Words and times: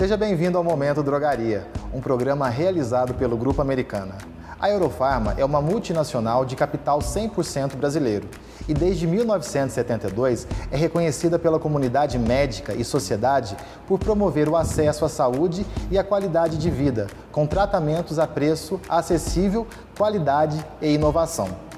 Seja 0.00 0.16
bem-vindo 0.16 0.56
ao 0.56 0.64
Momento 0.64 1.02
Drogaria, 1.02 1.66
um 1.92 2.00
programa 2.00 2.48
realizado 2.48 3.12
pelo 3.12 3.36
Grupo 3.36 3.60
Americana. 3.60 4.14
A 4.58 4.70
Eurofarma 4.70 5.34
é 5.36 5.44
uma 5.44 5.60
multinacional 5.60 6.42
de 6.42 6.56
capital 6.56 7.00
100% 7.00 7.76
brasileiro 7.76 8.26
e 8.66 8.72
desde 8.72 9.06
1972 9.06 10.46
é 10.72 10.76
reconhecida 10.78 11.38
pela 11.38 11.58
comunidade 11.58 12.18
médica 12.18 12.72
e 12.72 12.82
sociedade 12.82 13.54
por 13.86 13.98
promover 13.98 14.48
o 14.48 14.56
acesso 14.56 15.04
à 15.04 15.08
saúde 15.10 15.66
e 15.90 15.98
à 15.98 16.02
qualidade 16.02 16.56
de 16.56 16.70
vida, 16.70 17.06
com 17.30 17.46
tratamentos 17.46 18.18
a 18.18 18.26
preço 18.26 18.80
acessível, 18.88 19.66
qualidade 19.98 20.64
e 20.80 20.94
inovação. 20.94 21.69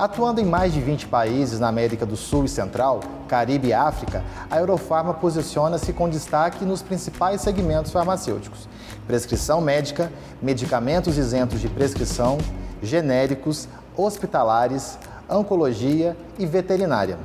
Atuando 0.00 0.40
em 0.40 0.46
mais 0.46 0.72
de 0.72 0.80
20 0.80 1.08
países 1.08 1.60
na 1.60 1.68
América 1.68 2.06
do 2.06 2.16
Sul 2.16 2.46
e 2.46 2.48
Central, 2.48 3.00
Caribe 3.28 3.68
e 3.68 3.74
África, 3.74 4.24
a 4.50 4.58
Eurofarma 4.58 5.12
posiciona-se 5.12 5.92
com 5.92 6.08
destaque 6.08 6.64
nos 6.64 6.80
principais 6.80 7.42
segmentos 7.42 7.92
farmacêuticos: 7.92 8.66
prescrição 9.06 9.60
médica, 9.60 10.10
medicamentos 10.40 11.18
isentos 11.18 11.60
de 11.60 11.68
prescrição, 11.68 12.38
genéricos, 12.82 13.68
hospitalares, 13.94 14.98
oncologia 15.28 16.16
e 16.38 16.46
veterinária. 16.46 17.18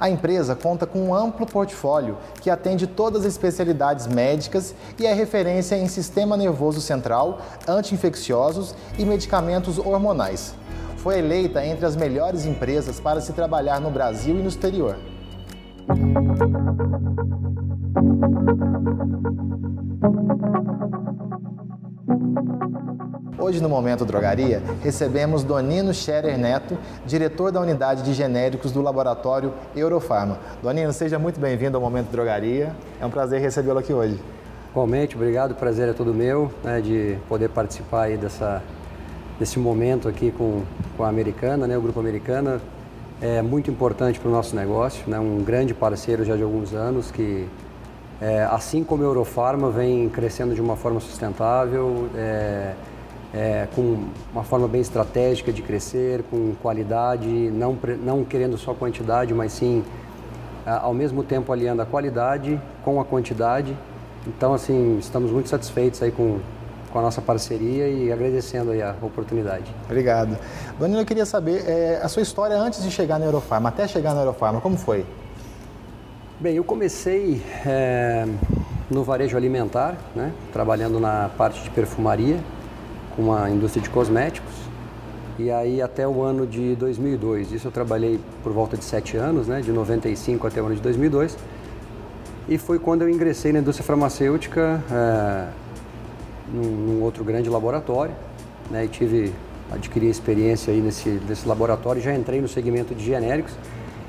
A 0.00 0.08
empresa 0.08 0.56
conta 0.56 0.86
com 0.86 1.08
um 1.08 1.14
amplo 1.14 1.44
portfólio 1.44 2.16
que 2.40 2.48
atende 2.48 2.86
todas 2.86 3.26
as 3.26 3.32
especialidades 3.32 4.06
médicas 4.06 4.74
e 4.98 5.04
é 5.04 5.12
referência 5.12 5.76
em 5.76 5.86
sistema 5.86 6.38
nervoso 6.38 6.80
central, 6.80 7.42
anti-infecciosos 7.66 8.74
e 8.96 9.04
medicamentos 9.04 9.76
hormonais 9.76 10.54
foi 11.08 11.20
eleita 11.20 11.64
entre 11.64 11.86
as 11.86 11.96
melhores 11.96 12.44
empresas 12.44 13.00
para 13.00 13.18
se 13.22 13.32
trabalhar 13.32 13.80
no 13.80 13.90
Brasil 13.90 14.38
e 14.38 14.42
no 14.42 14.48
exterior. 14.48 14.94
Hoje, 23.38 23.62
no 23.62 23.70
Momento 23.70 24.04
Drogaria, 24.04 24.62
recebemos 24.82 25.42
Donino 25.42 25.94
Scherer 25.94 26.36
Neto, 26.36 26.76
diretor 27.06 27.50
da 27.50 27.62
unidade 27.62 28.02
de 28.02 28.12
genéricos 28.12 28.70
do 28.70 28.82
laboratório 28.82 29.54
Eurofarma. 29.74 30.38
Donino, 30.62 30.92
seja 30.92 31.18
muito 31.18 31.40
bem-vindo 31.40 31.78
ao 31.78 31.82
Momento 31.82 32.10
Drogaria. 32.10 32.76
É 33.00 33.06
um 33.06 33.10
prazer 33.10 33.40
recebê-lo 33.40 33.78
aqui 33.78 33.94
hoje. 33.94 34.20
Igualmente, 34.72 35.16
obrigado. 35.16 35.52
O 35.52 35.54
prazer 35.54 35.88
é 35.88 35.94
todo 35.94 36.12
meu 36.12 36.52
né, 36.62 36.82
de 36.82 37.16
poder 37.30 37.48
participar 37.48 38.02
aí 38.02 38.18
dessa 38.18 38.62
desse 39.38 39.58
momento 39.58 40.08
aqui 40.08 40.32
com, 40.32 40.62
com 40.98 41.04
a 41.04 41.08
Americana, 41.08 41.68
né, 41.68 41.78
o 41.78 41.80
Grupo 41.80 42.00
Americana. 42.00 42.60
É 43.22 43.40
muito 43.40 43.70
importante 43.70 44.18
para 44.18 44.28
o 44.28 44.32
nosso 44.32 44.54
negócio, 44.54 45.08
né, 45.08 45.18
um 45.18 45.42
grande 45.42 45.72
parceiro 45.72 46.24
já 46.24 46.36
de 46.36 46.42
alguns 46.42 46.74
anos 46.74 47.10
que, 47.10 47.46
é, 48.20 48.46
assim 48.50 48.82
como 48.84 49.02
a 49.04 49.06
Eurofarma, 49.06 49.70
vem 49.70 50.08
crescendo 50.08 50.54
de 50.54 50.60
uma 50.60 50.76
forma 50.76 51.00
sustentável, 51.00 52.08
é, 52.16 52.74
é, 53.32 53.68
com 53.74 54.04
uma 54.32 54.42
forma 54.42 54.66
bem 54.66 54.80
estratégica 54.80 55.52
de 55.52 55.62
crescer, 55.62 56.24
com 56.30 56.54
qualidade, 56.60 57.28
não, 57.28 57.76
não 58.04 58.24
querendo 58.24 58.58
só 58.58 58.74
quantidade, 58.74 59.32
mas 59.32 59.52
sim 59.52 59.84
ao 60.66 60.92
mesmo 60.92 61.22
tempo 61.22 61.50
aliando 61.50 61.80
a 61.80 61.86
qualidade 61.86 62.60
com 62.84 63.00
a 63.00 63.04
quantidade. 63.04 63.74
Então, 64.26 64.52
assim, 64.52 64.98
estamos 64.98 65.30
muito 65.30 65.48
satisfeitos 65.48 66.02
aí 66.02 66.10
com, 66.10 66.40
com 66.90 66.98
a 66.98 67.02
nossa 67.02 67.20
parceria 67.20 67.88
e 67.88 68.12
agradecendo 68.12 68.72
a 68.72 68.94
oportunidade. 69.04 69.74
Obrigado. 69.84 70.38
Danilo, 70.78 71.00
eu 71.00 71.06
queria 71.06 71.26
saber 71.26 71.64
é, 71.66 72.00
a 72.02 72.08
sua 72.08 72.22
história 72.22 72.56
antes 72.56 72.82
de 72.82 72.90
chegar 72.90 73.18
na 73.18 73.26
Eurofarma, 73.26 73.68
até 73.68 73.86
chegar 73.86 74.14
na 74.14 74.20
Eurofarma, 74.20 74.60
como 74.60 74.76
foi? 74.76 75.04
Bem, 76.40 76.54
eu 76.54 76.62
comecei 76.62 77.42
é, 77.66 78.24
no 78.90 79.02
varejo 79.02 79.36
alimentar, 79.36 79.96
né, 80.14 80.32
trabalhando 80.52 81.00
na 81.00 81.28
parte 81.36 81.62
de 81.62 81.70
perfumaria, 81.70 82.38
com 83.16 83.34
a 83.34 83.50
indústria 83.50 83.82
de 83.82 83.90
cosméticos. 83.90 84.54
E 85.38 85.50
aí 85.50 85.82
até 85.82 86.06
o 86.06 86.22
ano 86.22 86.46
de 86.46 86.74
2002, 86.76 87.52
isso 87.52 87.66
eu 87.66 87.72
trabalhei 87.72 88.20
por 88.42 88.52
volta 88.52 88.76
de 88.76 88.84
sete 88.84 89.16
anos, 89.16 89.46
né, 89.46 89.60
de 89.60 89.72
95 89.72 90.46
até 90.46 90.62
o 90.62 90.66
ano 90.66 90.76
de 90.76 90.80
2002. 90.80 91.36
E 92.48 92.56
foi 92.56 92.78
quando 92.78 93.02
eu 93.02 93.10
ingressei 93.10 93.52
na 93.52 93.58
indústria 93.58 93.84
farmacêutica, 93.84 94.82
é, 94.90 95.48
num, 96.52 96.62
num 96.62 97.02
outro 97.02 97.24
grande 97.24 97.48
laboratório, 97.48 98.14
né, 98.70 98.84
e 98.84 98.88
tive 98.88 99.32
adquiri 99.70 100.08
experiência 100.08 100.72
aí 100.72 100.80
nesse, 100.80 101.08
nesse 101.28 101.46
laboratório. 101.46 102.00
Já 102.00 102.14
entrei 102.14 102.40
no 102.40 102.48
segmento 102.48 102.94
de 102.94 103.04
genéricos, 103.04 103.52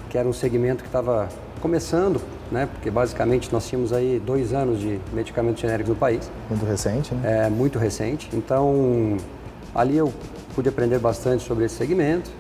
que 0.10 0.18
era 0.18 0.28
um 0.28 0.34
segmento 0.34 0.84
que 0.84 0.90
estava 0.90 1.30
começando, 1.62 2.22
né, 2.52 2.68
porque 2.72 2.90
basicamente 2.90 3.52
nós 3.52 3.68
tínhamos 3.68 3.92
aí 3.92 4.22
dois 4.26 4.54
anos 4.54 4.80
de 4.80 5.00
medicamentos 5.14 5.62
genéricos 5.62 5.90
no 5.90 5.96
país. 5.96 6.30
Muito 6.50 6.66
recente, 6.66 7.14
né? 7.14 7.46
É, 7.46 7.50
muito 7.50 7.78
recente. 7.78 8.30
Então, 8.34 9.18
ali 9.76 9.98
eu 9.98 10.12
pude 10.56 10.70
aprender 10.70 11.00
bastante 11.00 11.44
sobre 11.44 11.66
esse 11.66 11.76
segmento. 11.76 12.32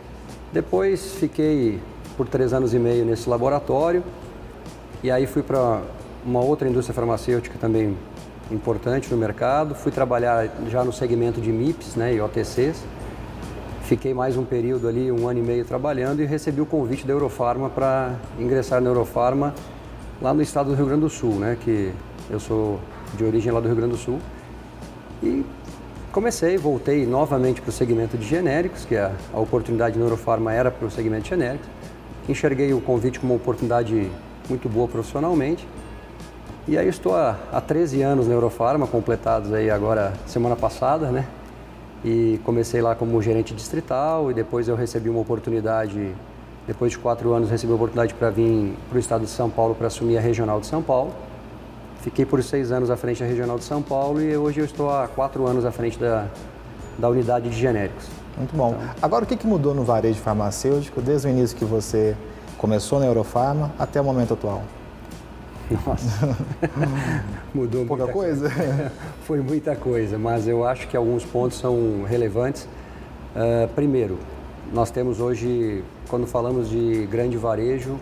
Depois 0.52 1.14
fiquei 1.16 1.80
por 2.18 2.28
três 2.28 2.54
anos 2.54 2.74
e 2.74 2.80
meio 2.80 3.06
nesse 3.06 3.30
laboratório 3.30 4.04
e 5.04 5.12
aí 5.12 5.26
fui 5.28 5.44
para 5.44 5.82
uma 6.26 6.42
outra 6.42 6.68
indústria 6.68 6.94
farmacêutica 6.94 7.58
também 7.60 7.96
importante 8.52 9.10
no 9.12 9.18
mercado. 9.18 9.76
Fui 9.76 9.92
trabalhar 9.92 10.50
já 10.70 10.84
no 10.84 10.92
segmento 10.92 11.40
de 11.40 11.52
MIPS 11.52 11.96
né, 11.96 12.14
e 12.14 12.22
OTCs. 12.22 12.84
Fiquei 13.84 14.14
mais 14.14 14.38
um 14.38 14.46
período 14.46 14.88
ali, 14.88 15.12
um 15.12 15.28
ano 15.28 15.40
e 15.40 15.42
meio 15.42 15.66
trabalhando 15.66 16.22
e 16.22 16.26
recebi 16.26 16.62
o 16.62 16.66
convite 16.66 17.08
da 17.08 17.14
Eurofarma 17.14 17.70
para 17.70 18.16
ingressar 18.40 18.80
na 18.82 18.90
Eurofarma 18.90 19.54
lá 20.22 20.34
no 20.34 20.42
estado 20.42 20.70
do 20.70 20.76
Rio 20.76 20.86
Grande 20.86 21.02
do 21.02 21.10
Sul, 21.10 21.36
né, 21.36 21.58
que 21.60 21.92
eu 22.30 22.40
sou 22.40 22.80
de 23.16 23.24
origem 23.24 23.52
lá 23.52 23.60
do 23.60 23.68
Rio 23.68 23.76
Grande 23.76 23.94
do 23.94 23.98
Sul. 23.98 24.20
E 25.24 25.44
comecei, 26.12 26.58
voltei 26.58 27.08
novamente 27.08 27.62
para 27.62 27.70
o 27.70 27.72
segmento 27.72 28.16
de 28.16 28.28
genéricos, 28.28 28.86
que 28.86 28.96
a, 28.96 29.12
a 29.34 29.40
oportunidade 29.40 29.98
na 29.98 30.06
Eurofarma 30.06 30.54
era 30.54 30.70
para 30.70 30.88
o 30.88 30.92
segmento 30.92 31.24
de 31.24 31.30
genéricos. 31.30 31.68
Enxerguei 32.28 32.72
o 32.74 32.82
convite 32.82 33.20
como 33.20 33.34
uma 33.34 33.38
oportunidade 33.38 34.12
muito 34.48 34.70
boa 34.70 34.88
profissionalmente 34.88 35.68
e 36.70 36.78
aí 36.78 36.88
estou 36.88 37.16
há, 37.16 37.36
há 37.52 37.60
13 37.60 38.04
anos 38.04 38.28
na 38.28 38.34
Eurofarma, 38.36 38.86
completados 38.86 39.52
aí 39.52 39.72
agora 39.72 40.14
semana 40.28 40.56
passada, 40.56 41.10
né? 41.10 41.26
E 42.06 42.40
comecei 42.46 42.80
lá 42.80 42.94
como 42.94 43.20
gerente 43.24 43.56
distrital 43.56 44.30
e 44.30 44.36
depois 44.36 44.68
eu 44.68 44.76
recebi 44.76 45.10
uma 45.10 45.20
oportunidade, 45.20 46.14
depois 46.68 46.92
de 46.92 47.00
quatro 47.00 47.34
anos 47.34 47.50
recebi 47.50 47.72
uma 47.72 47.76
oportunidade 47.76 48.14
para 48.14 48.30
vir 48.30 48.78
para 48.88 48.98
o 48.98 49.00
estado 49.00 49.22
de 49.22 49.32
São 49.32 49.50
Paulo 49.50 49.74
para 49.74 49.88
assumir 49.88 50.20
a 50.20 50.22
regional 50.22 50.60
de 50.60 50.68
São 50.68 50.84
Paulo. 50.84 51.12
Fiquei 52.02 52.24
por 52.24 52.42
seis 52.44 52.72
anos 52.72 52.92
à 52.92 52.96
frente 52.96 53.20
da 53.20 53.26
regional 53.26 53.58
de 53.58 53.64
São 53.64 53.82
Paulo 53.82 54.22
e 54.22 54.38
hoje 54.38 54.60
eu 54.60 54.66
estou 54.66 54.92
há 54.92 55.08
quatro 55.08 55.48
anos 55.48 55.66
à 55.66 55.72
frente 55.72 55.98
da, 55.98 56.28
da 57.00 57.10
unidade 57.10 57.50
de 57.50 57.58
genéricos. 57.58 58.06
Muito 58.38 58.56
bom. 58.56 58.76
Então, 58.78 58.90
Agora, 59.02 59.24
o 59.24 59.28
que, 59.28 59.36
que 59.36 59.48
mudou 59.48 59.74
no 59.74 59.84
varejo 59.84 60.20
farmacêutico 60.20 61.02
desde 61.02 61.28
o 61.28 61.32
início 61.32 61.58
que 61.58 61.66
você 61.66 62.16
começou 62.60 63.00
na 63.00 63.08
Eurofarma 63.08 63.72
até 63.80 64.00
o 64.00 64.04
momento 64.04 64.36
atual? 64.36 64.62
Nossa, 65.86 66.38
mudou 67.54 67.86
pouca 67.86 68.08
coisa. 68.08 68.50
coisa. 68.50 68.92
Foi 69.24 69.40
muita 69.40 69.76
coisa, 69.76 70.18
mas 70.18 70.48
eu 70.48 70.66
acho 70.66 70.88
que 70.88 70.98
alguns 70.98 71.24
pontos 71.24 71.60
são 71.60 72.04
relevantes. 72.08 72.64
Uh, 73.36 73.68
primeiro, 73.76 74.18
nós 74.74 74.90
temos 74.90 75.20
hoje, 75.20 75.84
quando 76.10 76.26
falamos 76.26 76.70
de 76.70 77.06
grande 77.06 77.38
varejo, 77.38 77.98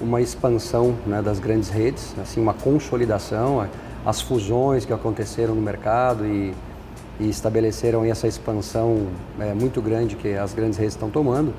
uma 0.00 0.20
expansão 0.20 0.94
né, 1.06 1.22
das 1.22 1.38
grandes 1.38 1.68
redes, 1.68 2.14
assim 2.20 2.40
uma 2.40 2.54
consolidação, 2.54 3.66
as 4.04 4.20
fusões 4.20 4.84
que 4.84 4.92
aconteceram 4.92 5.54
no 5.54 5.60
mercado 5.60 6.26
e, 6.26 6.54
e 7.18 7.28
estabeleceram 7.28 8.04
essa 8.04 8.26
expansão 8.26 9.06
é, 9.40 9.52
muito 9.54 9.80
grande 9.80 10.16
que 10.16 10.34
as 10.34 10.54
grandes 10.54 10.78
redes 10.78 10.94
estão 10.94 11.10
tomando. 11.10 11.52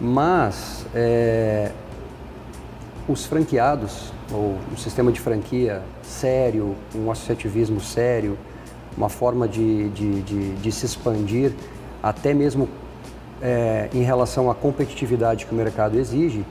Mas 0.00 0.84
é, 0.94 1.70
os 3.08 3.26
franqueados, 3.26 4.12
ou 4.32 4.56
um 4.72 4.76
sistema 4.76 5.12
de 5.12 5.20
franquia 5.20 5.82
sério, 6.02 6.74
um 6.94 7.10
associativismo 7.10 7.80
sério, 7.80 8.38
uma 8.96 9.08
forma 9.08 9.46
de, 9.46 9.88
de, 9.90 10.22
de, 10.22 10.54
de 10.54 10.72
se 10.72 10.86
expandir, 10.86 11.52
até 12.02 12.32
mesmo 12.32 12.68
é, 13.42 13.88
em 13.92 14.02
relação 14.02 14.50
à 14.50 14.54
competitividade 14.54 15.44
que 15.44 15.52
o 15.52 15.54
mercado 15.54 15.98
exige, 15.98 16.44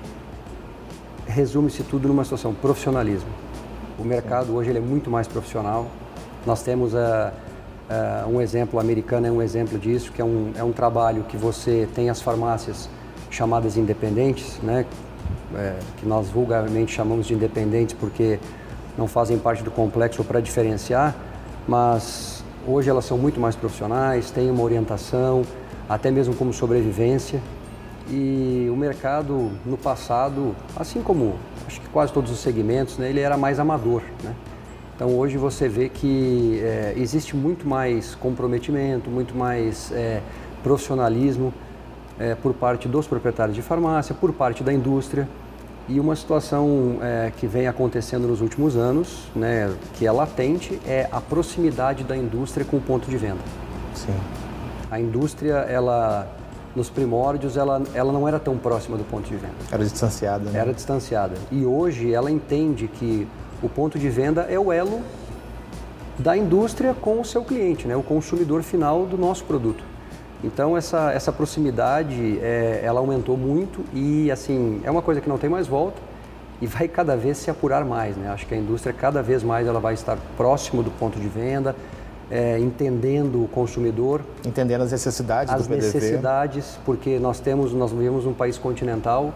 resume-se 1.26 1.84
tudo 1.84 2.08
numa 2.08 2.24
situação 2.24 2.54
profissionalismo. 2.54 3.30
O 3.98 4.04
mercado 4.04 4.56
hoje 4.56 4.70
ele 4.70 4.80
é 4.80 4.82
muito 4.82 5.10
mais 5.10 5.28
profissional. 5.28 5.88
Nós 6.46 6.62
temos 6.62 6.94
uh, 6.94 6.98
uh, 6.98 8.30
um 8.30 8.42
exemplo 8.42 8.80
americano 8.80 9.28
é 9.28 9.32
um 9.32 9.42
exemplo 9.42 9.80
disso, 9.80 10.12
que 10.12 10.22
é 10.22 10.26
um, 10.26 10.52
é 10.56 10.64
um 10.64 10.72
trabalho 10.72 11.24
que 11.24 11.38
você 11.38 11.88
tem 11.96 12.10
as 12.10 12.22
farmácias 12.22 12.90
chamadas 13.30 13.78
independentes, 13.78 14.60
né, 14.62 14.86
é, 15.56 15.76
que 15.98 16.06
nós 16.06 16.30
vulgarmente 16.30 16.94
chamamos 16.94 17.28
de 17.28 17.34
independentes 17.34 17.96
porque 18.00 18.40
não 18.98 19.08
fazem 19.08 19.38
parte 19.38 19.64
do 19.64 19.72
complexo 19.72 20.24
para 20.24 20.40
diferenciar, 20.40 21.16
mas 21.68 22.44
hoje 22.68 22.90
elas 22.90 23.06
são 23.06 23.18
muito 23.18 23.40
mais 23.40 23.56
profissionais, 23.56 24.32
têm 24.32 24.50
uma 24.50 24.64
orientação, 24.64 25.44
até 25.88 26.12
mesmo 26.12 26.36
como 26.36 26.54
sobrevivência. 26.54 27.42
E 28.10 28.68
o 28.72 28.76
mercado 28.76 29.52
no 29.66 29.78
passado, 29.78 30.56
assim 30.76 31.02
como 31.02 31.36
acho 31.66 31.80
que 31.80 31.88
quase 31.90 32.12
todos 32.12 32.32
os 32.32 32.40
segmentos, 32.40 32.98
né, 32.98 33.10
ele 33.10 33.20
era 33.20 33.38
mais 33.38 33.60
amador. 33.60 34.02
Né? 34.24 34.34
Então 34.96 35.18
hoje 35.18 35.38
você 35.38 35.68
vê 35.68 35.90
que 35.90 36.60
é, 36.62 36.94
existe 36.98 37.36
muito 37.36 37.68
mais 37.68 38.14
comprometimento, 38.16 39.10
muito 39.10 39.36
mais 39.36 39.92
é, 39.92 40.22
profissionalismo 40.62 41.54
é, 42.20 42.36
por 42.36 42.54
parte 42.54 42.88
dos 42.88 43.08
proprietários 43.08 43.56
de 43.56 43.62
farmácia, 43.62 44.14
por 44.14 44.32
parte 44.34 44.64
da 44.64 44.72
indústria. 44.72 45.28
E 45.88 46.00
uma 46.00 46.16
situação 46.16 46.98
é, 47.02 47.32
que 47.36 47.46
vem 47.46 47.68
acontecendo 47.68 48.28
nos 48.28 48.40
últimos 48.40 48.78
anos, 48.78 49.28
né, 49.36 49.74
que 49.96 50.08
é 50.08 50.12
latente, 50.12 50.80
é 50.86 51.10
a 51.12 51.20
proximidade 51.20 52.04
da 52.04 52.16
indústria 52.16 52.66
com 52.66 52.78
o 52.78 52.82
ponto 52.82 53.10
de 53.10 53.18
venda. 53.18 53.42
Sim. 53.94 54.16
A 54.90 55.00
indústria, 55.00 55.56
ela 55.56 56.28
nos 56.76 56.90
primórdios, 56.90 57.58
ela, 57.58 57.84
ela 57.94 58.12
não 58.12 58.28
era 58.28 58.40
tão 58.40 58.58
próxima 58.58 58.98
do 58.98 59.04
ponto 59.04 59.30
de 59.30 59.36
venda. 59.36 59.54
Era 59.72 59.84
distanciada, 59.84 60.50
né? 60.50 60.60
Era 60.60 60.74
distanciada. 60.74 61.36
E 61.52 61.66
hoje 61.66 62.12
ela 62.14 62.32
entende 62.32 62.88
que 62.88 63.28
o 63.62 63.70
ponto 63.70 64.00
de 64.00 64.10
venda 64.10 64.42
é 64.44 64.60
o 64.60 64.72
elo 64.72 65.02
da 66.18 66.38
indústria 66.38 66.94
com 66.94 67.20
o 67.20 67.26
seu 67.26 67.44
cliente, 67.44 67.88
né, 67.88 67.96
o 67.96 68.04
consumidor 68.04 68.62
final 68.62 69.06
do 69.06 69.18
nosso 69.18 69.44
produto. 69.46 69.84
Então 70.44 70.76
essa, 70.76 71.12
essa 71.12 71.32
proximidade 71.32 72.40
é, 72.42 72.82
ela 72.84 73.00
aumentou 73.00 73.38
muito 73.38 73.84
e 73.94 74.30
assim 74.30 74.82
é 74.84 74.92
uma 74.92 75.02
coisa 75.02 75.22
que 75.22 75.30
não 75.30 75.38
tem 75.38 75.50
mais 75.50 75.68
volta 75.68 76.00
e 76.62 76.68
vai 76.68 76.88
cada 76.88 77.16
vez 77.16 77.38
se 77.38 77.50
apurar 77.50 77.86
mais. 77.86 78.18
Né? 78.18 78.30
Acho 78.30 78.46
que 78.46 78.54
a 78.54 78.58
indústria 78.58 78.94
cada 78.94 79.22
vez 79.22 79.42
mais 79.42 79.68
ela 79.68 79.80
vai 79.80 79.94
estar 79.94 80.18
próximo 80.36 80.84
do 80.84 80.92
ponto 80.92 81.20
de 81.20 81.28
venda, 81.28 81.76
é, 82.30 82.60
entendendo 82.60 83.44
o 83.44 83.48
consumidor, 83.48 84.22
entendendo 84.46 84.82
as 84.82 84.92
necessidades 84.92 85.54
as 85.54 85.64
do 85.64 85.70
PDV. 85.70 85.94
necessidades, 85.94 86.80
porque 86.86 87.20
nós 87.20 87.40
temos 87.40 87.74
nós 87.74 87.92
vivemos 87.92 88.26
um 88.26 88.34
país 88.34 88.58
continental 88.58 89.34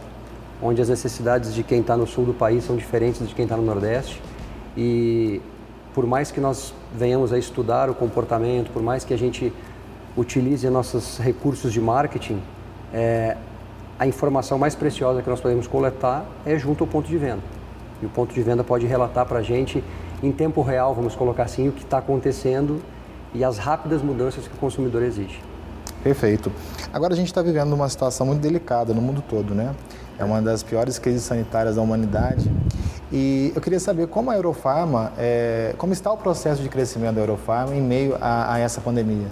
onde 0.62 0.81
as 0.81 0.89
necessidades 0.89 1.54
de 1.54 1.63
quem 1.63 1.81
está 1.81 1.95
no 1.95 2.07
sul 2.07 2.25
do 2.25 2.33
país 2.33 2.63
são 2.63 2.75
diferentes 2.75 3.25
de 3.27 3.33
quem 3.33 3.44
está 3.44 3.56
no 3.56 3.63
nordeste 3.63 4.21
e 4.75 5.42
por 5.94 6.06
mais 6.06 6.31
que 6.31 6.39
nós 6.39 6.74
venhamos 6.95 7.33
a 7.33 7.39
estudar 7.39 7.89
o 7.89 7.94
comportamento, 7.95 8.71
por 8.71 8.81
mais 8.81 9.04
que 9.04 9.13
a 9.13 9.18
gente 9.18 9.51
utilize 10.18 10.68
nossos 10.69 11.19
recursos 11.19 11.72
de 11.72 11.80
marketing, 11.80 12.42
é, 12.92 13.38
a 14.00 14.08
informação 14.08 14.58
mais 14.58 14.75
preciosa 14.75 15.22
que 15.22 15.30
nós 15.30 15.40
podemos 15.40 15.68
coletar 15.68 16.25
é 16.46 16.58
junto 16.58 16.84
ao 16.84 16.88
ponto 16.88 17.08
de 17.08 17.18
venda. 17.18 17.42
E 18.02 18.06
o 18.06 18.10
ponto 18.10 18.34
de 18.34 18.42
venda 18.42 18.64
pode 18.64 18.86
relatar 18.86 19.25
para 19.25 19.40
a 19.40 19.44
gente 19.44 19.84
em 20.22 20.31
tempo 20.31 20.62
real, 20.62 20.94
vamos 20.96 21.16
colocar 21.16 21.44
assim, 21.44 21.69
o 21.69 21.72
que 21.72 21.84
está 21.84 22.00
acontecendo 22.00 22.81
e 23.34 23.44
as 23.44 23.58
rápidas 23.58 24.02
mudanças 24.02 24.48
que 24.48 24.54
o 24.54 24.58
consumidor 24.58 25.04
exige. 25.04 25.40
Perfeito. 26.04 26.52
Agora 26.92 27.14
a 27.14 27.16
gente 27.16 27.28
está 27.28 27.42
vivendo 27.42 27.74
uma 27.74 27.90
situação 27.90 28.25
muito 28.25 28.42
delicada 28.42 28.94
no 28.94 29.02
mundo 29.02 29.24
todo, 29.28 29.54
né? 29.54 29.75
É 30.18 30.24
uma 30.24 30.42
das 30.42 30.64
piores 30.64 30.98
crises 30.98 31.24
sanitárias 31.24 31.75
da 31.75 31.81
humanidade. 31.81 32.50
E 33.12 33.52
eu 33.56 33.62
queria 33.62 33.80
saber 33.80 34.08
como 34.08 34.31
a 34.31 34.36
Eurofarma, 34.36 35.12
é, 35.18 35.74
como 35.78 35.94
está 35.94 36.12
o 36.12 36.18
processo 36.18 36.62
de 36.62 36.69
crescimento 36.69 37.16
da 37.16 37.22
Eurofarma 37.22 37.75
em 37.75 37.81
meio 37.81 38.18
a, 38.19 38.54
a 38.56 38.60
essa 38.60 38.81
pandemia? 38.81 39.28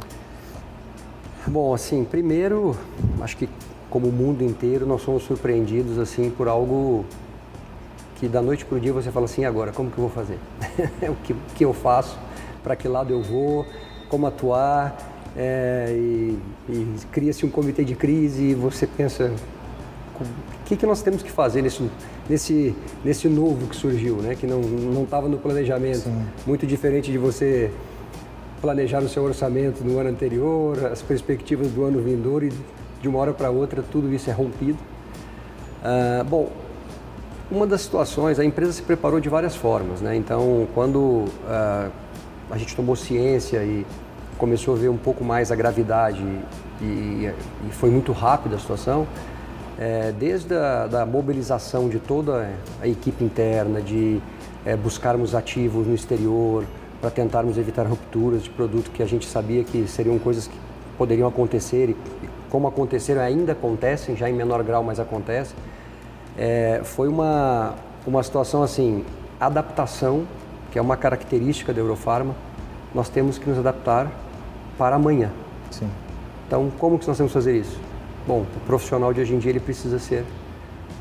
Bom, 1.47 1.75
assim, 1.75 2.03
primeiro, 2.03 2.75
acho 3.21 3.37
que 3.37 3.47
como 3.87 4.07
o 4.07 4.11
mundo 4.11 4.43
inteiro, 4.43 4.85
nós 4.85 5.03
somos 5.03 5.23
surpreendidos 5.23 5.99
assim 5.99 6.29
por 6.29 6.47
algo 6.47 7.05
que 8.15 8.27
da 8.27 8.41
noite 8.41 8.65
para 8.65 8.77
o 8.77 8.79
dia 8.79 8.91
você 8.91 9.11
fala 9.11 9.25
assim, 9.25 9.45
agora, 9.45 9.71
como 9.71 9.91
que 9.91 9.97
eu 9.97 10.01
vou 10.01 10.09
fazer? 10.09 10.39
o 11.07 11.15
que, 11.23 11.35
que 11.55 11.63
eu 11.63 11.71
faço? 11.71 12.17
Para 12.63 12.75
que 12.75 12.87
lado 12.87 13.13
eu 13.13 13.21
vou? 13.21 13.65
Como 14.09 14.25
atuar? 14.25 14.97
É, 15.37 15.89
e, 15.91 16.39
e 16.67 16.95
cria-se 17.11 17.45
um 17.45 17.49
comitê 17.49 17.83
de 17.83 17.93
crise 17.93 18.41
e 18.41 18.53
você 18.55 18.87
pensa, 18.87 19.31
o 20.19 20.65
que, 20.65 20.75
que 20.75 20.85
nós 20.85 21.03
temos 21.03 21.21
que 21.21 21.31
fazer 21.31 21.61
nesse, 21.61 21.87
nesse, 22.27 22.75
nesse 23.03 23.27
novo 23.27 23.67
que 23.67 23.75
surgiu, 23.75 24.15
né? 24.15 24.33
que 24.33 24.47
não 24.47 25.03
estava 25.03 25.29
no 25.29 25.37
planejamento. 25.37 26.05
Sim. 26.05 26.25
Muito 26.47 26.65
diferente 26.65 27.11
de 27.11 27.17
você 27.19 27.69
planejar 28.65 29.03
o 29.03 29.07
seu 29.07 29.23
orçamento 29.23 29.83
no 29.83 29.99
ano 29.99 30.09
anterior, 30.09 30.87
as 30.87 30.99
perspectivas 30.99 31.69
do 31.69 31.83
ano 31.83 32.01
vindouro 32.01 32.45
e 32.45 32.53
de 32.99 33.07
uma 33.07 33.19
hora 33.19 33.31
para 33.31 33.51
outra 33.51 33.83
tudo 33.91 34.11
isso 34.11 34.27
é 34.27 34.33
rompido. 34.33 34.79
Ah, 35.83 36.25
bom, 36.27 36.49
uma 37.51 37.67
das 37.67 37.81
situações, 37.81 38.39
a 38.39 38.43
empresa 38.43 38.71
se 38.71 38.81
preparou 38.81 39.19
de 39.19 39.29
várias 39.29 39.55
formas, 39.55 40.01
né? 40.01 40.15
Então, 40.15 40.67
quando 40.73 41.25
ah, 41.47 41.89
a 42.49 42.57
gente 42.57 42.75
tomou 42.75 42.95
ciência 42.95 43.63
e 43.63 43.85
começou 44.35 44.73
a 44.73 44.77
ver 44.77 44.89
um 44.89 44.97
pouco 44.97 45.23
mais 45.23 45.51
a 45.51 45.55
gravidade 45.55 46.23
e, 46.81 46.85
e 46.85 47.71
foi 47.71 47.91
muito 47.91 48.11
rápida 48.13 48.55
a 48.55 48.59
situação, 48.59 49.05
é, 49.77 50.11
desde 50.11 50.55
a 50.55 50.87
da 50.87 51.05
mobilização 51.05 51.87
de 51.87 51.99
toda 51.99 52.49
a 52.81 52.87
equipe 52.87 53.23
interna, 53.23 53.79
de 53.79 54.19
é, 54.65 54.75
buscarmos 54.75 55.35
ativos 55.35 55.85
no 55.85 55.93
exterior, 55.93 56.65
para 57.01 57.09
tentarmos 57.09 57.57
evitar 57.57 57.85
rupturas 57.85 58.43
de 58.43 58.49
produto 58.49 58.91
que 58.91 59.03
a 59.03 59.05
gente 59.05 59.27
sabia 59.27 59.63
que 59.63 59.87
seriam 59.87 60.17
coisas 60.17 60.47
que 60.47 60.57
poderiam 60.97 61.27
acontecer 61.27 61.89
e 61.89 61.95
como 62.49 62.67
aconteceram 62.67 63.21
ainda 63.21 63.51
acontecem, 63.51 64.15
já 64.15 64.29
em 64.29 64.33
menor 64.33 64.63
grau, 64.63 64.83
mas 64.83 64.99
acontece. 64.99 65.53
É, 66.37 66.81
foi 66.83 67.07
uma, 67.07 67.73
uma 68.07 68.23
situação 68.23 68.63
assim, 68.63 69.03
adaptação, 69.39 70.25
que 70.71 70.79
é 70.79 70.81
uma 70.81 70.95
característica 70.95 71.73
da 71.73 71.81
Eurofarma, 71.81 72.33
nós 72.93 73.09
temos 73.09 73.37
que 73.37 73.49
nos 73.49 73.59
adaptar 73.59 74.09
para 74.77 74.95
amanhã. 74.95 75.31
Sim. 75.69 75.89
Então, 76.47 76.71
como 76.79 76.97
que 76.97 77.07
nós 77.07 77.17
temos 77.17 77.31
que 77.31 77.37
fazer 77.37 77.57
isso? 77.57 77.77
Bom, 78.27 78.45
o 78.55 78.59
profissional 78.65 79.13
de 79.13 79.21
hoje 79.21 79.33
em 79.33 79.39
dia 79.39 79.51
ele 79.51 79.59
precisa 79.59 79.99
ser 79.99 80.23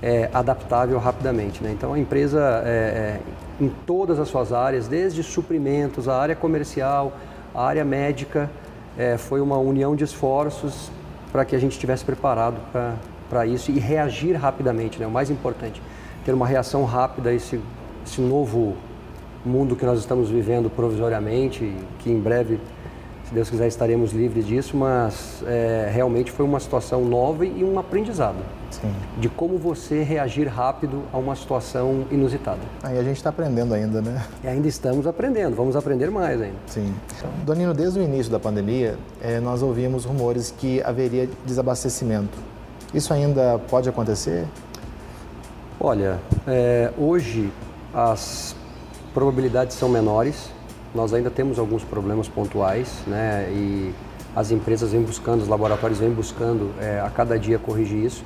é, 0.03 0.29
adaptável 0.33 0.99
rapidamente. 0.99 1.63
Né? 1.63 1.71
Então, 1.73 1.93
a 1.93 1.99
empresa 1.99 2.63
é, 2.65 2.69
é 2.69 3.21
em 3.61 3.69
todas 3.87 4.19
as 4.19 4.29
suas 4.29 4.53
áreas, 4.53 4.89
desde 4.89 5.23
suprimentos, 5.23 6.09
a 6.09 6.17
área 6.17 6.35
comercial, 6.35 7.13
a 7.55 7.65
área 7.65 7.85
médica, 7.85 8.51
é, 8.97 9.17
foi 9.17 9.41
uma 9.41 9.57
união 9.59 9.95
de 9.95 10.05
esforços 10.05 10.91
para 11.33 11.45
que 11.45 11.55
a 11.55 11.59
gente 11.59 11.73
estivesse 11.73 12.05
preparado 12.05 12.61
para 13.29 13.47
isso 13.47 13.71
e 13.71 13.79
reagir 13.79 14.35
rapidamente, 14.35 14.99
né? 14.99 15.07
o 15.07 15.11
mais 15.11 15.31
importante, 15.31 15.83
ter 16.25 16.33
uma 16.33 16.47
reação 16.47 16.85
rápida 16.85 17.31
a 17.31 17.33
esse, 17.33 17.61
esse 18.07 18.21
novo 18.21 18.77
mundo 19.45 19.77
que 19.77 19.85
nós 19.85 19.99
estamos 19.99 20.31
vivendo 20.31 20.71
provisoriamente, 20.71 21.77
que 21.99 22.11
em 22.11 22.19
breve 22.19 22.59
se 23.25 23.35
Deus 23.35 23.49
quiser, 23.49 23.67
estaremos 23.67 24.13
livres 24.13 24.47
disso, 24.47 24.77
mas 24.77 25.43
é, 25.47 25.91
realmente 25.93 26.31
foi 26.31 26.45
uma 26.45 26.61
situação 26.61 27.05
nova 27.05 27.45
e 27.47 27.65
um 27.65 27.79
aprendizado. 27.79 28.37
Sim. 28.71 28.93
De 29.19 29.29
como 29.29 29.57
você 29.57 30.03
reagir 30.03 30.47
rápido 30.47 31.03
a 31.13 31.17
uma 31.17 31.35
situação 31.35 32.05
inusitada. 32.11 32.61
Aí 32.83 32.99
a 32.99 33.03
gente 33.03 33.17
está 33.17 33.31
aprendendo 33.31 33.73
ainda, 33.73 34.03
né? 34.03 34.23
E 34.43 34.49
ainda 34.49 34.69
estamos 34.69 35.07
aprendendo, 35.07 35.57
vamos 35.57 35.75
aprender 35.75 36.11
mais 36.11 36.41
ainda. 36.41 36.57
Sim. 36.67 36.95
Donino, 37.47 37.73
desde 37.73 37.99
o 37.99 38.03
início 38.03 38.31
da 38.31 38.39
pandemia, 38.39 38.99
é, 39.23 39.41
nós 39.41 39.63
ouvimos 39.63 40.05
rumores 40.05 40.53
que 40.57 40.83
haveria 40.83 41.29
desabastecimento. 41.47 42.37
Isso 42.93 43.13
ainda 43.13 43.59
pode 43.71 43.89
acontecer? 43.89 44.45
Olha, 45.81 46.19
é, 46.47 46.93
hoje 46.99 47.51
as 47.93 48.55
probabilidades 49.13 49.77
são 49.77 49.89
menores, 49.89 50.51
nós 50.95 51.13
ainda 51.13 51.31
temos 51.31 51.59
alguns 51.59 51.83
problemas 51.83 52.29
pontuais, 52.29 53.03
né? 53.07 53.49
E 53.51 53.93
as 54.35 54.51
empresas 54.51 54.93
vêm 54.93 55.03
buscando, 55.03 55.43
os 55.43 55.49
laboratórios 55.49 55.99
vêm 55.99 56.11
buscando 56.11 56.71
é, 56.81 57.01
a 57.01 57.11
cada 57.11 57.39
dia 57.39 57.59
corrigir 57.59 58.05
isso. 58.05 58.25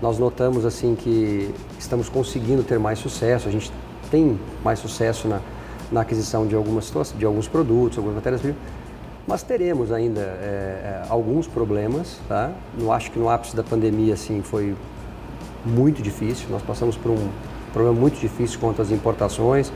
Nós 0.00 0.18
notamos 0.18 0.64
assim 0.64 0.96
que 0.96 1.54
estamos 1.78 2.08
conseguindo 2.08 2.64
ter 2.64 2.78
mais 2.78 2.98
sucesso. 2.98 3.48
A 3.48 3.52
gente 3.52 3.72
tem 4.10 4.38
mais 4.64 4.80
sucesso 4.80 5.28
na, 5.28 5.40
na 5.92 6.00
aquisição 6.00 6.46
de 6.46 6.56
algumas 6.56 6.92
de 7.16 7.24
alguns 7.24 7.46
produtos, 7.46 7.98
algumas 7.98 8.16
matérias-primas, 8.16 8.58
mas 9.26 9.44
teremos 9.44 9.92
ainda 9.92 10.20
é, 10.20 10.24
é, 10.24 11.02
alguns 11.08 11.46
problemas, 11.46 12.18
tá? 12.28 12.50
Acho 12.90 13.12
que 13.12 13.18
no 13.18 13.30
ápice 13.30 13.54
da 13.54 13.62
pandemia 13.62 14.14
assim 14.14 14.42
foi 14.42 14.74
muito 15.64 16.02
difícil. 16.02 16.48
Nós 16.50 16.62
passamos 16.62 16.96
por 16.96 17.12
um 17.12 17.28
problema 17.72 17.98
muito 17.98 18.18
difícil 18.18 18.58
quanto 18.58 18.82
às 18.82 18.90
importações 18.90 19.72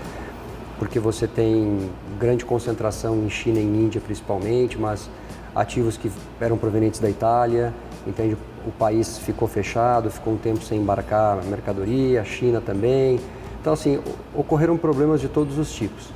porque 0.79 0.99
você 0.99 1.27
tem 1.27 1.91
grande 2.19 2.45
concentração 2.45 3.17
em 3.25 3.31
China 3.31 3.59
e 3.59 3.65
Índia 3.65 4.01
principalmente, 4.01 4.79
mas 4.79 5.09
ativos 5.55 5.97
que 5.97 6.11
eram 6.41 6.59
provenientes 6.59 7.01
da 7.01 7.09
Itália, 7.09 7.73
entende? 8.07 8.37
O 8.67 8.71
país 8.71 9.19
ficou 9.19 9.49
fechado, 9.49 10.11
ficou 10.11 10.35
um 10.35 10.37
tempo 10.37 10.63
sem 10.63 10.81
embarcar 10.81 11.43
mercadoria, 11.45 12.21
a 12.21 12.25
China 12.25 12.61
também. 12.61 13.19
Então, 13.61 13.73
assim, 13.73 14.01
ocorreram 14.35 14.77
problemas 14.77 15.21
de 15.21 15.29
todos 15.29 15.59
os 15.59 15.73
tipos. 15.73 16.09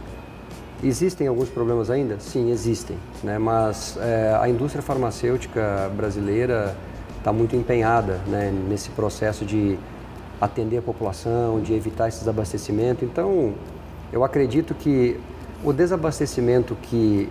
Existem 0.83 1.27
alguns 1.27 1.49
problemas 1.49 1.91
ainda? 1.91 2.19
Sim, 2.21 2.51
existem, 2.51 2.97
né? 3.23 3.39
mas 3.39 3.99
é, 4.01 4.37
a 4.41 4.49
indústria 4.49 4.83
farmacêutica 4.83 5.91
brasileira 5.95 6.75
está 7.19 7.33
muito 7.33 7.55
empenhada 7.55 8.19
né, 8.27 8.51
nesse 8.69 8.89
processo 8.91 9.45
de 9.45 9.79
atender 10.41 10.79
a 10.79 10.83
população, 10.83 11.61
de 11.61 11.75
evitar 11.75 12.09
esse 12.09 12.21
desabastecimento. 12.21 13.05
Então, 13.05 13.53
eu 14.13 14.25
acredito 14.25 14.75
que 14.75 15.19
o 15.65 15.73
desabastecimento 15.73 16.77
que 16.83 17.29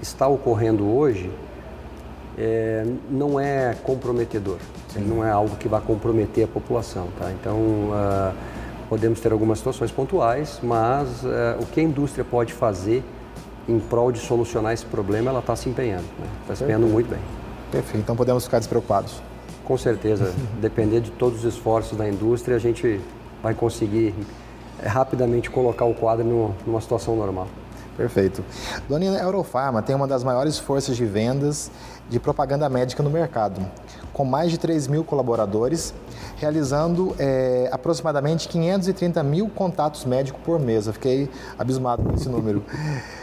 está 0.00 0.26
ocorrendo 0.26 0.86
hoje 0.86 1.30
é, 2.36 2.86
não 3.10 3.38
é 3.38 3.74
comprometedor, 3.82 4.58
não 4.96 5.24
é 5.24 5.30
algo 5.30 5.56
que 5.56 5.68
vai 5.68 5.80
comprometer 5.80 6.44
a 6.44 6.48
população. 6.48 7.08
Tá? 7.18 7.32
Então, 7.32 7.56
uh, 7.56 8.34
Podemos 8.88 9.20
ter 9.20 9.32
algumas 9.32 9.58
situações 9.58 9.90
pontuais, 9.90 10.60
mas 10.62 11.22
uh, 11.22 11.60
o 11.60 11.66
que 11.66 11.80
a 11.80 11.82
indústria 11.82 12.24
pode 12.24 12.54
fazer 12.54 13.04
em 13.68 13.78
prol 13.78 14.10
de 14.10 14.18
solucionar 14.18 14.72
esse 14.72 14.86
problema, 14.86 15.30
ela 15.30 15.40
está 15.40 15.54
se 15.54 15.68
empenhando. 15.68 16.06
Está 16.40 16.48
né? 16.48 16.54
se 16.56 16.64
empenhando 16.64 16.86
muito 16.86 17.10
bem. 17.10 17.18
Perfeito. 17.70 17.98
Então 17.98 18.16
podemos 18.16 18.44
ficar 18.44 18.60
despreocupados. 18.60 19.20
Com 19.62 19.76
certeza. 19.76 20.32
Depender 20.58 21.00
de 21.00 21.10
todos 21.10 21.44
os 21.44 21.54
esforços 21.54 21.98
da 21.98 22.08
indústria, 22.08 22.56
a 22.56 22.58
gente 22.58 22.98
vai 23.42 23.52
conseguir 23.52 24.14
rapidamente 24.84 25.50
colocar 25.50 25.84
o 25.84 25.94
quadro 25.94 26.54
numa 26.66 26.80
situação 26.80 27.16
normal. 27.16 27.48
Perfeito. 27.96 28.44
Dona 28.88 29.04
Eurofarma 29.06 29.82
tem 29.82 29.96
uma 29.96 30.06
das 30.06 30.22
maiores 30.22 30.56
forças 30.56 30.96
de 30.96 31.04
vendas 31.04 31.68
de 32.08 32.20
propaganda 32.20 32.68
médica 32.68 33.02
no 33.02 33.10
mercado, 33.10 33.60
com 34.12 34.24
mais 34.24 34.52
de 34.52 34.58
3 34.58 34.86
mil 34.86 35.02
colaboradores, 35.02 35.92
realizando 36.36 37.14
é, 37.18 37.68
aproximadamente 37.72 38.48
530 38.48 39.20
mil 39.24 39.48
contatos 39.48 40.04
médicos 40.04 40.40
por 40.44 40.60
mês. 40.60 40.86
Eu 40.86 40.92
fiquei 40.92 41.28
abismado 41.58 42.04
com 42.04 42.14
esse 42.14 42.28
número. 42.28 42.64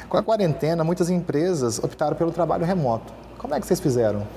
Com 0.09 0.17
a 0.17 0.23
quarentena, 0.23 0.83
muitas 0.83 1.09
empresas 1.09 1.79
optaram 1.79 2.15
pelo 2.15 2.31
trabalho 2.31 2.65
remoto. 2.65 3.13
Como 3.37 3.55
é 3.55 3.59
que 3.61 3.65
vocês 3.65 3.79
fizeram? 3.79 4.27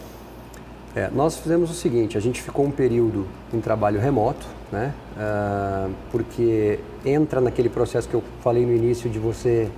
É, 0.99 1.09
nós 1.15 1.37
fizemos 1.37 1.71
o 1.71 1.75
seguinte, 1.75 2.19
a 2.19 2.21
gente 2.21 2.43
ficou 2.43 2.67
um 2.67 2.73
período 2.73 3.25
em 3.55 3.61
trabalho 3.61 4.01
remoto, 4.01 4.45
né? 4.73 4.93
Uh, 5.17 5.95
porque 6.11 6.81
entra 7.07 7.41
naquele 7.41 7.69
processo 7.69 8.09
que 8.09 8.15
eu 8.15 8.23
falei 8.41 8.67
no 8.67 8.73
início 8.73 9.09
de 9.09 9.17
você 9.17 9.71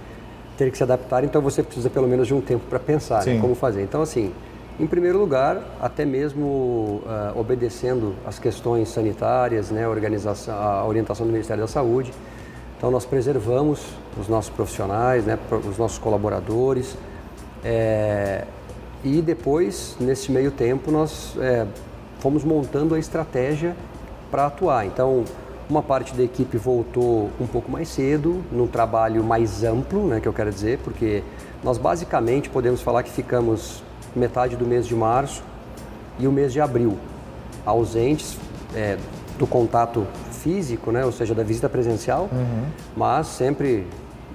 ter 0.57 0.71
que 0.71 0.79
se 0.79 0.83
adaptar, 0.83 1.23
então 1.23 1.43
você 1.43 1.63
precisa 1.63 1.91
pelo 1.91 2.09
menos 2.09 2.27
de 2.27 2.33
um 2.33 2.41
tempo 2.41 2.65
para 2.71 2.79
pensar 2.79 3.25
né, 3.27 3.39
como 3.39 3.55
fazer. 3.55 3.83
Então, 3.83 4.01
assim, 4.01 4.33
em 4.79 4.87
primeiro 4.87 5.19
lugar, 5.19 5.63
até 5.79 6.07
mesmo 6.07 7.03
uh, 7.05 7.39
obedecendo 7.39 8.15
as 8.27 8.39
questões 8.39 8.89
sanitárias, 8.89 9.71
né, 9.71 9.85
a, 9.85 9.91
organização, 9.91 10.55
a 10.55 10.87
orientação 10.87 11.27
do 11.27 11.33
Ministério 11.33 11.63
da 11.63 11.69
Saúde. 11.69 12.13
Então, 12.79 12.91
nós 12.91 13.05
preservamos 13.05 13.85
os 14.19 14.27
nossos 14.27 14.51
profissionais, 14.51 15.27
né, 15.27 15.39
os 15.69 15.77
nossos 15.77 15.99
colaboradores. 15.99 16.97
É, 17.63 18.47
e 19.05 19.23
depois, 19.23 19.97
nesse 19.99 20.31
meio 20.31 20.51
tempo, 20.51 20.91
nós 20.91 21.35
é, 21.39 21.67
fomos 22.19 22.45
montando 22.45 22.95
a 22.95 22.99
estratégia 22.99 23.75
para 24.31 24.47
atuar. 24.47 24.87
Então, 24.87 25.25
uma 25.69 25.83
parte 25.83 26.15
da 26.15 26.23
equipe 26.23 26.59
voltou 26.59 27.31
um 27.41 27.47
pouco 27.47 27.71
mais 27.71 27.89
cedo, 27.89 28.43
num 28.53 28.67
trabalho 28.67 29.23
mais 29.23 29.65
amplo, 29.65 30.07
né, 30.07 30.21
que 30.21 30.29
eu 30.29 30.33
quero 30.33 30.51
dizer, 30.51 30.79
porque 30.85 31.23
nós 31.63 31.79
basicamente 31.79 32.51
podemos 32.51 32.83
falar 32.83 33.03
que 33.03 33.11
ficamos 33.11 33.83
metade 34.15 34.57
do 34.57 34.67
mês 34.67 34.87
de 34.87 34.95
março 34.95 35.43
e 36.19 36.27
o 36.27 36.33
mês 36.33 36.53
de 36.53 36.61
abril 36.61 36.99
ausentes 37.65 38.37
é, 38.75 38.99
do 39.39 39.47
contato 39.47 40.07
físico, 40.33 40.91
né, 40.91 41.05
ou 41.05 41.13
seja, 41.13 41.35
da 41.35 41.43
visita 41.43 41.69
presencial, 41.69 42.29
uhum. 42.33 42.65
mas 42.97 43.29
sempre 43.29 43.87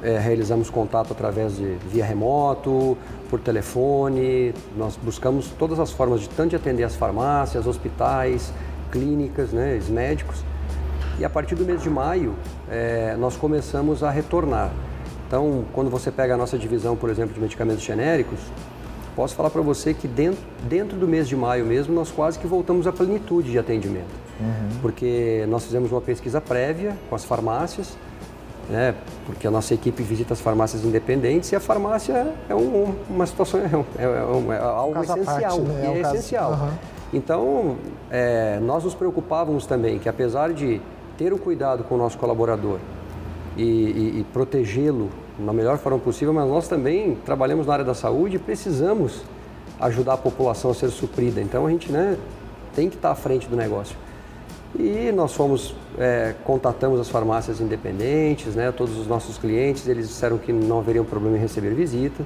é, 0.04 0.18
realizamos 0.18 0.70
contato 0.70 1.12
através 1.12 1.58
de 1.58 1.78
via 1.92 2.06
remoto, 2.06 2.98
por 3.30 3.40
telefone. 3.40 4.54
Nós 4.78 4.98
buscamos 5.02 5.50
todas 5.58 5.80
as 5.80 5.92
formas 5.92 6.22
de 6.22 6.30
tanto 6.30 6.52
de 6.52 6.56
atender 6.56 6.84
as 6.84 6.96
farmácias, 6.96 7.68
hospitais, 7.68 8.54
clínicas, 8.92 9.52
né, 9.52 9.78
os 9.78 9.90
médicos 9.90 10.44
e 11.18 11.24
a 11.24 11.30
partir 11.30 11.56
do 11.56 11.64
mês 11.64 11.82
de 11.82 11.90
maio, 11.90 12.36
é, 12.70 13.16
nós 13.18 13.38
começamos 13.38 14.04
a 14.04 14.10
retornar. 14.12 14.72
Então, 15.28 15.64
quando 15.74 15.90
você 15.90 16.12
pega 16.12 16.34
a 16.34 16.38
nossa 16.38 16.58
divisão, 16.58 16.96
por 16.96 17.10
exemplo, 17.10 17.34
de 17.34 17.40
medicamentos 17.40 17.84
genéricos, 17.84 18.40
posso 19.16 19.34
falar 19.34 19.50
para 19.50 19.62
você 19.62 19.94
que 19.94 20.10
dentro, 20.10 20.44
dentro 20.68 20.98
do 20.98 21.08
mês 21.08 21.28
de 21.28 21.36
maio 21.36 21.66
mesmo, 21.66 21.96
nós 21.96 22.12
quase 22.12 22.38
que 22.38 22.46
voltamos 22.46 22.86
à 22.86 22.92
plenitude 22.92 23.50
de 23.50 23.58
atendimento. 23.58 24.14
Uhum. 24.40 24.80
Porque 24.82 25.46
nós 25.48 25.64
fizemos 25.64 25.90
uma 25.90 26.02
pesquisa 26.02 26.42
prévia 26.42 26.98
com 27.10 27.16
as 27.16 27.24
farmácias, 27.24 27.98
né, 28.70 28.96
porque 29.26 29.48
a 29.48 29.52
nossa 29.52 29.74
equipe 29.74 30.02
visita 30.04 30.34
as 30.34 30.42
farmácias 30.42 30.84
independentes 30.84 31.52
e 31.52 31.56
a 31.56 31.60
farmácia 31.60 32.34
é 32.50 32.56
um, 32.56 32.96
uma 33.10 33.26
situação, 33.26 33.60
é, 33.62 33.78
um, 33.78 33.86
é, 33.98 34.26
um, 34.26 34.54
é 34.54 34.60
algo 34.60 35.04
essencial, 35.04 35.40
parte, 35.40 35.60
né? 35.60 35.86
é, 35.86 35.98
é 35.98 36.02
essencial. 36.02 36.52
Uhum. 36.52 36.70
Então, 37.14 37.76
é, 38.10 38.60
nós 38.62 38.84
nos 38.84 38.94
preocupávamos 38.94 39.66
também 39.66 40.00
que 40.00 40.10
apesar 40.10 40.52
de 40.52 40.82
ter 41.18 41.32
o 41.32 41.38
cuidado 41.38 41.84
com 41.84 41.96
o 41.96 41.98
nosso 41.98 42.18
colaborador 42.18 42.80
e, 43.56 43.64
e, 43.64 44.20
e 44.20 44.26
protegê-lo 44.34 45.10
da 45.40 45.54
melhor 45.54 45.78
forma 45.78 46.00
possível, 46.00 46.34
mas 46.34 46.48
nós 46.48 46.68
também 46.68 47.16
trabalhamos 47.26 47.68
na 47.68 47.74
área 47.74 47.86
da 47.86 47.94
saúde 47.94 48.38
e 48.38 48.40
precisamos 48.40 49.22
ajudar 49.80 50.14
a 50.14 50.18
população 50.18 50.72
a 50.72 50.74
ser 50.74 50.90
suprida. 50.90 51.42
Então 51.42 51.66
a 51.66 51.70
gente 51.70 51.92
né, 51.92 52.18
tem 52.74 52.90
que 52.90 52.96
estar 52.96 53.12
à 53.12 53.16
frente 53.16 53.48
do 53.48 53.56
negócio. 53.56 53.96
E 54.78 55.12
nós 55.12 55.34
fomos, 55.34 55.74
é, 55.98 56.36
contatamos 56.44 57.00
as 57.00 57.08
farmácias 57.08 57.62
independentes, 57.62 58.56
né, 58.56 58.72
todos 58.72 58.98
os 58.98 59.08
nossos 59.08 59.38
clientes, 59.38 59.88
eles 59.88 60.08
disseram 60.08 60.38
que 60.38 60.52
não 60.52 60.80
haveria 60.80 61.02
um 61.02 61.06
problema 61.06 61.38
em 61.38 61.40
receber 61.40 61.74
visita. 61.74 62.26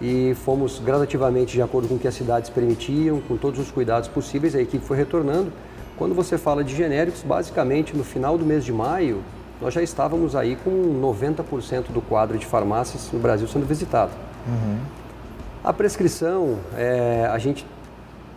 E 0.00 0.36
fomos 0.44 0.78
gradativamente 0.78 1.52
de 1.52 1.62
acordo 1.62 1.88
com 1.88 1.96
o 1.96 1.98
que 1.98 2.06
as 2.06 2.14
cidades 2.14 2.48
permitiam, 2.48 3.20
com 3.20 3.36
todos 3.36 3.58
os 3.58 3.70
cuidados 3.70 4.08
possíveis, 4.08 4.54
a 4.54 4.60
equipe 4.60 4.84
foi 4.84 4.96
retornando. 4.96 5.52
Quando 5.96 6.14
você 6.14 6.38
fala 6.38 6.62
de 6.62 6.76
genéricos, 6.76 7.22
basicamente 7.22 7.96
no 7.96 8.04
final 8.04 8.38
do 8.38 8.46
mês 8.46 8.64
de 8.64 8.72
maio, 8.72 9.20
nós 9.60 9.74
já 9.74 9.82
estávamos 9.82 10.36
aí 10.36 10.56
com 10.62 10.70
90% 10.70 11.90
do 11.90 12.00
quadro 12.00 12.38
de 12.38 12.46
farmácias 12.46 13.10
no 13.12 13.18
Brasil 13.18 13.48
sendo 13.48 13.66
visitado. 13.66 14.12
Uhum. 14.46 14.78
A 15.64 15.72
prescrição, 15.72 16.58
é, 16.76 17.28
a 17.28 17.38
gente 17.38 17.66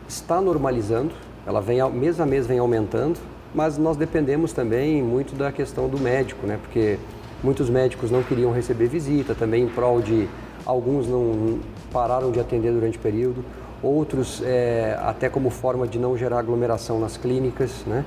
está 0.07 0.41
normalizando, 0.41 1.11
ela 1.45 1.61
vem 1.61 1.77
mês 1.91 2.19
a 2.19 2.25
mês 2.25 2.45
vem 2.47 2.59
aumentando, 2.59 3.19
mas 3.53 3.77
nós 3.77 3.97
dependemos 3.97 4.53
também 4.53 5.01
muito 5.01 5.35
da 5.35 5.51
questão 5.51 5.87
do 5.87 5.99
médico, 5.99 6.45
né? 6.47 6.59
Porque 6.61 6.97
muitos 7.43 7.69
médicos 7.69 8.11
não 8.11 8.23
queriam 8.23 8.51
receber 8.51 8.87
visita, 8.87 9.35
também 9.35 9.63
em 9.63 9.67
prol 9.67 10.01
de 10.01 10.27
alguns 10.65 11.07
não 11.07 11.59
pararam 11.91 12.31
de 12.31 12.39
atender 12.39 12.71
durante 12.71 12.97
o 12.97 13.01
período 13.01 13.43
outros 13.83 14.41
é, 14.45 14.97
até 15.01 15.27
como 15.27 15.49
forma 15.49 15.87
de 15.87 15.97
não 15.97 16.17
gerar 16.17 16.39
aglomeração 16.39 16.99
nas 16.99 17.17
clínicas, 17.17 17.83
né, 17.85 18.05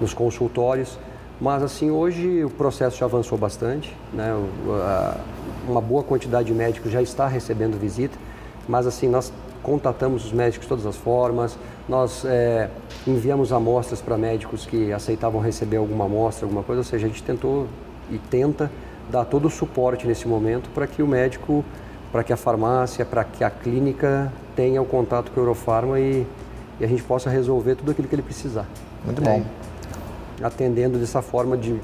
nos 0.00 0.14
consultórios. 0.14 0.98
Mas 1.40 1.62
assim, 1.62 1.90
hoje 1.90 2.44
o 2.44 2.50
processo 2.50 2.98
já 2.98 3.04
avançou 3.06 3.38
bastante, 3.38 3.94
né, 4.12 4.34
uma 5.68 5.80
boa 5.80 6.02
quantidade 6.02 6.48
de 6.48 6.54
médicos 6.54 6.90
já 6.90 7.02
está 7.02 7.26
recebendo 7.28 7.78
visita, 7.78 8.16
mas 8.68 8.86
assim, 8.86 9.08
nós 9.08 9.32
contatamos 9.62 10.24
os 10.24 10.32
médicos 10.32 10.64
de 10.64 10.68
todas 10.68 10.86
as 10.86 10.96
formas, 10.96 11.58
nós 11.88 12.24
é, 12.24 12.68
enviamos 13.06 13.52
amostras 13.52 14.00
para 14.00 14.16
médicos 14.16 14.66
que 14.66 14.92
aceitavam 14.92 15.40
receber 15.40 15.76
alguma 15.76 16.04
amostra, 16.04 16.46
alguma 16.46 16.62
coisa, 16.62 16.80
ou 16.80 16.84
seja, 16.84 17.06
a 17.06 17.08
gente 17.08 17.22
tentou 17.22 17.66
e 18.10 18.18
tenta 18.18 18.70
dar 19.10 19.24
todo 19.24 19.46
o 19.46 19.50
suporte 19.50 20.06
nesse 20.06 20.28
momento 20.28 20.68
para 20.70 20.86
que 20.86 21.02
o 21.02 21.06
médico 21.06 21.64
para 22.10 22.24
que 22.24 22.32
a 22.32 22.36
farmácia, 22.36 23.04
para 23.04 23.24
que 23.24 23.44
a 23.44 23.50
clínica 23.50 24.32
tenha 24.56 24.80
o 24.80 24.84
contato 24.84 25.30
com 25.30 25.40
a 25.40 25.42
Eurofarma 25.42 26.00
e, 26.00 26.26
e, 26.80 26.84
a 26.84 26.88
gente 26.88 27.02
possa 27.02 27.28
resolver 27.28 27.74
tudo 27.74 27.90
aquilo 27.90 28.08
que 28.08 28.14
ele 28.14 28.22
precisar. 28.22 28.66
Muito 29.04 29.20
bom. 29.20 29.44
É, 30.40 30.44
atendendo 30.44 30.98
dessa 30.98 31.20
forma 31.20 31.56
de. 31.56 31.78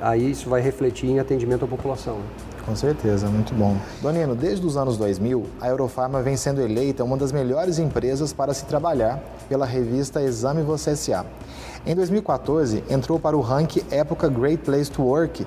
Aí 0.00 0.30
isso 0.30 0.48
vai 0.48 0.60
refletir 0.60 1.08
em 1.08 1.18
atendimento 1.18 1.64
à 1.64 1.68
população. 1.68 2.18
Né? 2.18 2.24
Com 2.68 2.76
certeza, 2.76 3.28
muito 3.28 3.54
bom. 3.54 3.78
Donino, 4.02 4.34
desde 4.34 4.66
os 4.66 4.76
anos 4.76 4.98
2000, 4.98 5.46
a 5.58 5.68
Eurofarma 5.68 6.20
vem 6.20 6.36
sendo 6.36 6.60
eleita 6.60 7.02
uma 7.02 7.16
das 7.16 7.32
melhores 7.32 7.78
empresas 7.78 8.30
para 8.30 8.52
se 8.52 8.66
trabalhar 8.66 9.22
pela 9.48 9.64
revista 9.64 10.20
Exame 10.20 10.60
Você 10.60 10.90
S.A. 10.90 11.24
Em 11.86 11.94
2014, 11.94 12.84
entrou 12.90 13.18
para 13.18 13.34
o 13.34 13.40
ranking 13.40 13.80
Época 13.90 14.28
Great 14.28 14.64
Place 14.64 14.90
to 14.90 15.02
Work 15.02 15.46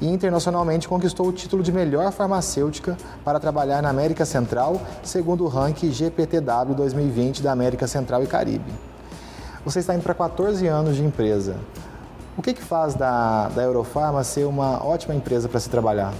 e 0.00 0.08
internacionalmente 0.08 0.88
conquistou 0.88 1.28
o 1.28 1.32
título 1.34 1.62
de 1.62 1.70
melhor 1.70 2.10
farmacêutica 2.12 2.96
para 3.22 3.38
trabalhar 3.38 3.82
na 3.82 3.90
América 3.90 4.24
Central, 4.24 4.80
segundo 5.02 5.44
o 5.44 5.48
ranking 5.48 5.92
GPTW 5.92 6.74
2020 6.74 7.42
da 7.42 7.52
América 7.52 7.86
Central 7.86 8.22
e 8.22 8.26
Caribe. 8.26 8.72
Você 9.66 9.80
está 9.80 9.94
indo 9.94 10.02
para 10.02 10.14
14 10.14 10.66
anos 10.66 10.96
de 10.96 11.04
empresa. 11.04 11.56
O 12.38 12.42
que, 12.42 12.54
que 12.54 12.62
faz 12.62 12.94
da, 12.94 13.48
da 13.50 13.62
Eurofarma 13.62 14.24
ser 14.24 14.46
uma 14.46 14.82
ótima 14.82 15.14
empresa 15.14 15.46
para 15.46 15.60
se 15.60 15.68
trabalhar? 15.68 16.14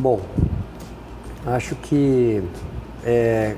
Bom, 0.00 0.20
acho 1.44 1.74
que 1.74 2.40
é, 3.04 3.56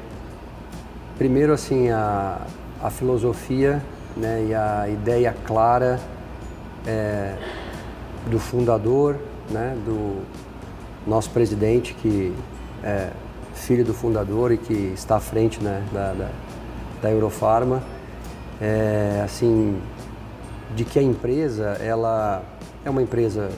primeiro 1.18 1.52
assim 1.52 1.90
a, 1.90 2.40
a 2.82 2.88
filosofia 2.88 3.82
né, 4.16 4.46
e 4.48 4.54
a 4.54 4.88
ideia 4.88 5.36
clara 5.44 6.00
é, 6.86 7.34
do 8.30 8.38
fundador, 8.38 9.18
né, 9.50 9.76
do 9.84 10.22
nosso 11.06 11.28
presidente, 11.28 11.92
que 11.92 12.34
é 12.82 13.10
filho 13.52 13.84
do 13.84 13.92
fundador 13.92 14.50
e 14.50 14.56
que 14.56 14.94
está 14.94 15.16
à 15.16 15.20
frente 15.20 15.62
né, 15.62 15.84
da, 15.92 16.14
da, 16.14 16.30
da 17.02 17.10
Eurofarma, 17.10 17.82
é, 18.58 19.20
assim, 19.22 19.78
de 20.74 20.86
que 20.86 20.98
a 20.98 21.02
empresa 21.02 21.76
ela 21.82 22.42
é 22.82 22.88
uma 22.88 23.02
empresa 23.02 23.50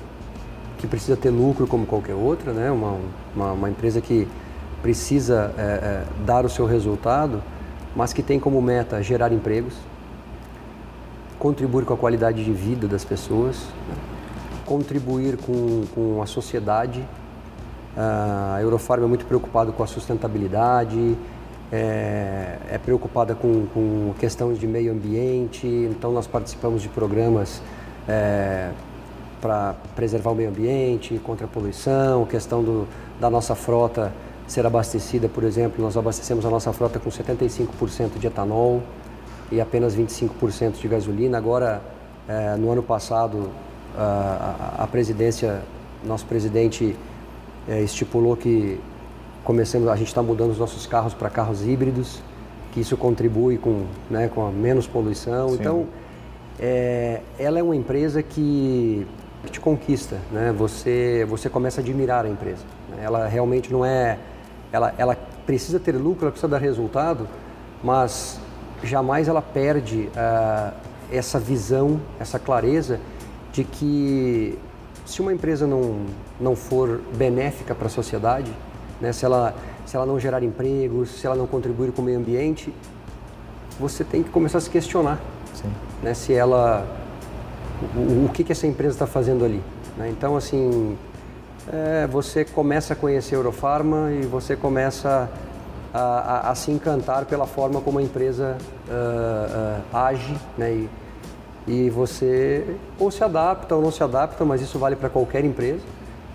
que 0.82 0.88
precisa 0.88 1.16
ter 1.16 1.30
lucro 1.30 1.64
como 1.64 1.86
qualquer 1.86 2.14
outra, 2.14 2.52
né, 2.52 2.68
uma, 2.68 2.98
uma, 3.36 3.52
uma 3.52 3.70
empresa 3.70 4.00
que 4.00 4.26
precisa 4.82 5.54
é, 5.56 5.62
é, 5.62 6.04
dar 6.26 6.44
o 6.44 6.48
seu 6.48 6.66
resultado, 6.66 7.40
mas 7.94 8.12
que 8.12 8.20
tem 8.20 8.40
como 8.40 8.60
meta 8.60 9.00
gerar 9.00 9.32
empregos, 9.32 9.74
contribuir 11.38 11.84
com 11.84 11.94
a 11.94 11.96
qualidade 11.96 12.44
de 12.44 12.52
vida 12.52 12.88
das 12.88 13.04
pessoas, 13.04 13.64
contribuir 14.66 15.36
com, 15.36 15.84
com 15.94 16.20
a 16.20 16.26
sociedade. 16.26 17.04
A 17.96 18.58
Eurofarm 18.60 19.04
é 19.04 19.06
muito 19.06 19.24
preocupada 19.24 19.70
com 19.70 19.84
a 19.84 19.86
sustentabilidade, 19.86 21.16
é, 21.70 22.58
é 22.72 22.80
preocupada 22.84 23.36
com, 23.36 23.66
com 23.72 24.14
questões 24.18 24.58
de 24.58 24.66
meio 24.66 24.90
ambiente, 24.92 25.64
então 25.64 26.10
nós 26.10 26.26
participamos 26.26 26.82
de 26.82 26.88
programas 26.88 27.62
é, 28.08 28.70
para 29.42 29.74
preservar 29.96 30.30
o 30.30 30.34
meio 30.36 30.48
ambiente, 30.48 31.20
contra 31.24 31.46
a 31.46 31.48
poluição, 31.48 32.24
questão 32.24 32.62
do, 32.62 32.86
da 33.20 33.28
nossa 33.28 33.56
frota 33.56 34.12
ser 34.46 34.64
abastecida, 34.66 35.28
por 35.28 35.44
exemplo, 35.44 35.82
nós 35.82 35.96
abastecemos 35.96 36.44
a 36.44 36.50
nossa 36.50 36.72
frota 36.72 36.98
com 36.98 37.10
75% 37.10 38.18
de 38.18 38.26
etanol 38.26 38.82
e 39.50 39.60
apenas 39.60 39.96
25% 39.96 40.80
de 40.80 40.88
gasolina. 40.88 41.38
Agora, 41.38 41.82
é, 42.28 42.56
no 42.56 42.70
ano 42.70 42.82
passado, 42.82 43.50
a, 43.96 44.76
a, 44.78 44.84
a 44.84 44.86
presidência, 44.86 45.62
nosso 46.04 46.26
presidente 46.26 46.96
é, 47.68 47.80
estipulou 47.80 48.36
que 48.36 48.78
comecemos, 49.42 49.88
a 49.88 49.96
gente 49.96 50.08
está 50.08 50.22
mudando 50.22 50.50
os 50.50 50.58
nossos 50.58 50.86
carros 50.86 51.14
para 51.14 51.30
carros 51.30 51.66
híbridos, 51.66 52.20
que 52.72 52.80
isso 52.80 52.96
contribui 52.96 53.58
com, 53.58 53.86
né, 54.10 54.28
com 54.28 54.46
a 54.46 54.50
menos 54.50 54.86
poluição. 54.86 55.48
Sim. 55.48 55.54
Então, 55.54 55.86
é, 56.60 57.20
ela 57.38 57.58
é 57.58 57.62
uma 57.62 57.76
empresa 57.76 58.22
que 58.22 59.06
te 59.50 59.60
conquista, 59.60 60.18
né? 60.30 60.52
Você, 60.56 61.26
você 61.28 61.48
começa 61.48 61.80
a 61.80 61.82
admirar 61.82 62.24
a 62.24 62.28
empresa. 62.28 62.62
Ela 63.00 63.26
realmente 63.26 63.72
não 63.72 63.84
é, 63.84 64.18
ela, 64.72 64.94
ela 64.96 65.16
precisa 65.46 65.80
ter 65.80 65.92
lucro, 65.92 66.24
ela 66.24 66.30
precisa 66.30 66.48
dar 66.48 66.58
resultado, 66.58 67.26
mas 67.82 68.40
jamais 68.84 69.28
ela 69.28 69.42
perde 69.42 70.08
uh, 70.08 70.74
essa 71.10 71.38
visão, 71.38 72.00
essa 72.18 72.38
clareza 72.38 73.00
de 73.52 73.64
que 73.64 74.58
se 75.04 75.20
uma 75.20 75.32
empresa 75.32 75.66
não, 75.66 76.06
não 76.40 76.54
for 76.54 77.00
benéfica 77.14 77.74
para 77.74 77.86
a 77.86 77.90
sociedade, 77.90 78.52
né, 79.00 79.12
se, 79.12 79.24
ela, 79.24 79.54
se 79.84 79.96
ela 79.96 80.06
não 80.06 80.18
gerar 80.18 80.42
empregos, 80.42 81.10
se 81.10 81.26
ela 81.26 81.36
não 81.36 81.46
contribuir 81.46 81.92
com 81.92 82.00
o 82.00 82.04
meio 82.04 82.18
ambiente, 82.18 82.72
você 83.78 84.04
tem 84.04 84.22
que 84.22 84.30
começar 84.30 84.58
a 84.58 84.60
se 84.60 84.70
questionar 84.70 85.18
né, 86.02 86.14
se 86.14 86.32
ela, 86.32 86.86
o, 87.96 88.26
o 88.26 88.28
que, 88.32 88.44
que 88.44 88.52
essa 88.52 88.66
empresa 88.66 88.94
está 88.94 89.06
fazendo 89.06 89.44
ali. 89.44 89.62
Né? 89.96 90.08
Então, 90.10 90.36
assim, 90.36 90.96
é, 91.72 92.06
você 92.06 92.44
começa 92.44 92.92
a 92.94 92.96
conhecer 92.96 93.34
a 93.34 93.38
Eurofarma 93.38 94.10
e 94.12 94.22
você 94.22 94.56
começa 94.56 95.30
a, 95.92 96.00
a, 96.00 96.50
a, 96.50 96.54
se 96.54 96.70
encantar 96.70 97.26
pela 97.26 97.46
forma 97.46 97.80
como 97.80 97.98
a 97.98 98.02
empresa 98.02 98.56
uh, 98.88 99.92
uh, 99.92 99.96
age, 99.96 100.36
né? 100.56 100.72
E, 100.72 100.88
e 101.64 101.90
você 101.90 102.76
ou 102.98 103.10
se 103.10 103.22
adapta 103.22 103.76
ou 103.76 103.82
não 103.82 103.92
se 103.92 104.02
adapta, 104.02 104.44
mas 104.44 104.60
isso 104.60 104.78
vale 104.78 104.96
para 104.96 105.08
qualquer 105.08 105.44
empresa. 105.44 105.82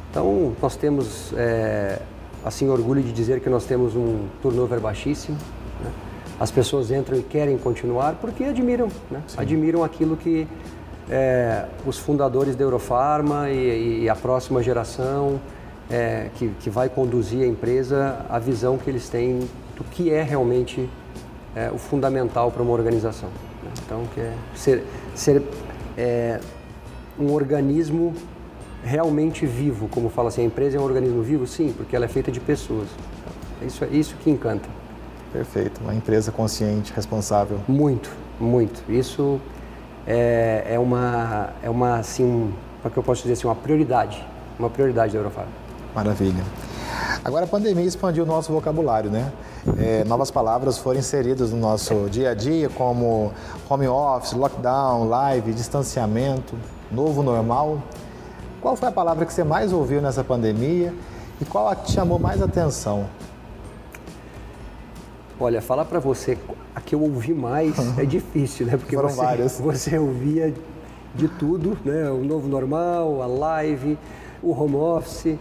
Então, 0.09 0.53
nós 0.61 0.75
temos 0.75 1.33
é, 1.35 1.99
assim 2.45 2.69
orgulho 2.69 3.03
de 3.03 3.11
dizer 3.11 3.41
que 3.41 3.49
nós 3.49 3.65
temos 3.65 3.95
um 3.95 4.27
turnover 4.41 4.79
baixíssimo. 4.79 5.37
Né? 5.83 5.91
As 6.39 6.49
pessoas 6.49 6.91
entram 6.91 7.17
e 7.17 7.23
querem 7.23 7.57
continuar 7.57 8.15
porque 8.21 8.45
admiram, 8.45 8.87
né? 9.11 9.21
admiram 9.35 9.83
aquilo 9.83 10.15
que 10.15 10.47
é, 11.09 11.65
os 11.85 11.97
fundadores 11.97 12.55
da 12.55 12.63
Eurofarma 12.63 13.49
e, 13.49 14.03
e 14.03 14.09
a 14.09 14.15
próxima 14.15 14.61
geração 14.61 15.39
é, 15.89 16.29
que, 16.35 16.49
que, 16.59 16.69
vai 16.69 16.89
conduzir 16.89 17.43
a 17.43 17.47
empresa, 17.47 18.25
a 18.29 18.39
visão 18.39 18.77
que 18.77 18.89
eles 18.89 19.07
têm 19.07 19.39
do 19.75 19.83
que 19.85 20.11
é 20.11 20.21
realmente 20.21 20.89
é, 21.55 21.71
o 21.71 21.77
fundamental 21.77 22.51
para 22.51 22.61
uma 22.61 22.73
organização. 22.73 23.29
Né? 23.63 23.71
Então, 23.85 24.03
que 24.13 24.19
é 24.19 24.33
ser, 24.53 24.83
ser 25.15 25.41
é, 25.97 26.39
um 27.17 27.31
organismo 27.31 28.13
realmente 28.83 29.45
vivo, 29.45 29.87
como 29.87 30.09
fala 30.09 30.29
assim, 30.29 30.41
a 30.41 30.45
empresa 30.45 30.77
é 30.77 30.79
um 30.79 30.83
organismo 30.83 31.21
vivo? 31.21 31.47
Sim, 31.47 31.73
porque 31.75 31.95
ela 31.95 32.05
é 32.05 32.07
feita 32.07 32.31
de 32.31 32.39
pessoas. 32.39 32.87
Isso 33.61 33.83
é 33.83 33.87
isso 33.87 34.15
que 34.21 34.29
encanta. 34.29 34.67
Perfeito, 35.31 35.81
uma 35.81 35.93
empresa 35.93 36.31
consciente, 36.31 36.93
responsável. 36.93 37.59
Muito, 37.67 38.11
muito. 38.39 38.83
Isso 38.89 39.39
é, 40.07 40.65
é 40.69 40.79
uma, 40.79 41.49
é 41.61 41.69
uma 41.69 41.97
assim, 41.97 42.53
como 42.81 42.87
é 42.87 42.89
que 42.89 42.97
eu 42.97 43.03
posso 43.03 43.21
dizer 43.21 43.33
assim, 43.33 43.47
uma 43.47 43.55
prioridade, 43.55 44.25
uma 44.57 44.69
prioridade 44.69 45.13
da 45.13 45.19
Eurofarm. 45.19 45.49
Maravilha. 45.93 46.43
Agora 47.23 47.43
a 47.43 47.47
pandemia 47.47 47.83
expandiu 47.83 48.23
o 48.23 48.27
nosso 48.27 48.53
vocabulário, 48.53 49.11
né? 49.11 49.31
É, 49.77 50.05
novas 50.05 50.31
palavras 50.31 50.77
foram 50.77 50.99
inseridas 50.99 51.51
no 51.51 51.57
nosso 51.57 52.07
dia 52.09 52.29
a 52.29 52.33
dia, 52.33 52.69
como 52.69 53.33
home 53.69 53.87
office, 53.87 54.31
lockdown, 54.31 55.09
live, 55.09 55.51
distanciamento, 55.51 56.55
novo 56.89 57.21
normal. 57.21 57.79
Qual 58.61 58.77
foi 58.77 58.87
a 58.87 58.91
palavra 58.91 59.25
que 59.25 59.33
você 59.33 59.43
mais 59.43 59.73
ouviu 59.73 60.01
nessa 60.01 60.23
pandemia 60.23 60.93
e 61.41 61.45
qual 61.45 61.67
a 61.67 61.75
que 61.75 61.91
chamou 61.91 62.17
mais 62.17 62.41
atenção? 62.41 63.07
Olha, 65.39 65.61
falar 65.61 65.85
para 65.85 65.99
você 65.99 66.37
a 66.75 66.81
que 66.81 66.95
eu 66.95 67.01
ouvi 67.01 67.33
mais 67.33 67.75
é 67.97 68.05
difícil, 68.05 68.65
né? 68.65 68.77
Porque 68.77 68.95
Foram 68.95 69.09
você, 69.09 69.15
várias. 69.15 69.59
você 69.61 69.97
ouvia 69.97 70.53
de 71.13 71.27
tudo, 71.27 71.77
né? 71.85 72.09
O 72.09 72.23
novo 72.23 72.47
normal, 72.47 73.21
a 73.21 73.27
live, 73.27 73.97
o 74.41 74.51
home 74.51 74.75
office. 74.75 75.35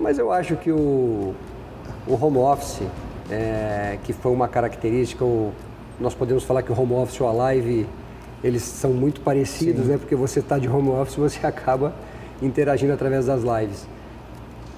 Mas 0.00 0.18
eu 0.18 0.32
acho 0.32 0.56
que 0.56 0.70
o, 0.70 1.34
o 2.06 2.14
home 2.24 2.38
office, 2.38 2.82
é, 3.30 3.98
que 4.04 4.12
foi 4.12 4.32
uma 4.32 4.48
característica, 4.48 5.24
o, 5.24 5.52
nós 6.00 6.14
podemos 6.14 6.44
falar 6.44 6.62
que 6.62 6.72
o 6.72 6.80
home 6.80 6.94
office 6.94 7.20
ou 7.20 7.28
a 7.28 7.32
live, 7.32 7.86
eles 8.42 8.62
são 8.62 8.92
muito 8.92 9.20
parecidos, 9.20 9.84
Sim. 9.84 9.92
né? 9.92 9.98
Porque 9.98 10.14
você 10.14 10.40
está 10.40 10.58
de 10.58 10.68
home 10.68 10.88
office, 10.90 11.16
você 11.16 11.44
acaba 11.46 11.92
interagindo 12.40 12.92
através 12.92 13.26
das 13.26 13.42
lives. 13.42 13.86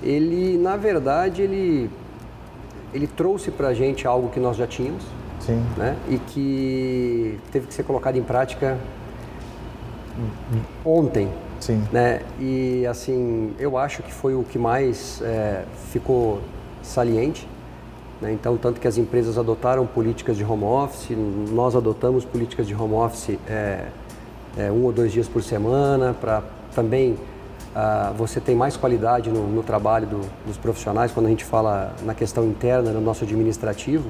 Ele, 0.03 0.57
na 0.57 0.77
verdade, 0.77 1.43
ele, 1.43 1.91
ele 2.92 3.07
trouxe 3.07 3.50
para 3.50 3.68
a 3.68 3.74
gente 3.74 4.07
algo 4.07 4.29
que 4.31 4.40
nós 4.40 4.57
já 4.57 4.66
tínhamos, 4.66 5.05
Sim. 5.40 5.64
Né? 5.76 5.96
E 6.09 6.18
que 6.18 7.38
teve 7.50 7.66
que 7.66 7.74
ser 7.74 7.83
colocado 7.83 8.16
em 8.16 8.22
prática 8.22 8.79
ontem. 10.85 11.29
Sim. 11.59 11.83
Né? 11.92 12.20
E 12.38 12.87
assim, 12.87 13.55
eu 13.59 13.76
acho 13.76 14.03
que 14.03 14.12
foi 14.12 14.35
o 14.35 14.42
que 14.42 14.59
mais 14.59 15.20
é, 15.22 15.64
ficou 15.90 16.40
saliente. 16.83 17.46
Né? 18.20 18.33
Então, 18.33 18.57
tanto 18.57 18.81
que 18.81 18.88
as 18.88 18.98
empresas 18.98 19.38
adotaram 19.38 19.87
políticas 19.87 20.37
de 20.37 20.44
home 20.44 20.64
office, 20.64 21.16
nós 21.50 21.74
adotamos 21.74 22.24
políticas 22.24 22.66
de 22.66 22.74
home 22.74 22.94
office 22.94 23.38
é, 23.48 23.87
é, 24.57 24.70
um 24.70 24.85
ou 24.85 24.92
dois 24.92 25.12
dias 25.12 25.29
por 25.29 25.42
semana 25.42 26.14
para 26.18 26.42
também 26.74 27.16
Uh, 27.71 28.13
você 28.15 28.41
tem 28.41 28.57
mais 28.57 28.77
qualidade 28.77 29.31
no, 29.31 29.47
no 29.47 29.63
trabalho 29.63 30.05
do, 30.05 30.21
dos 30.45 30.57
profissionais 30.57 31.13
quando 31.13 31.27
a 31.27 31.29
gente 31.29 31.45
fala 31.45 31.95
na 32.03 32.15
questão 32.15 32.45
interna, 32.45 32.91
no 32.91 33.01
nosso 33.01 33.23
administrativo, 33.23 34.09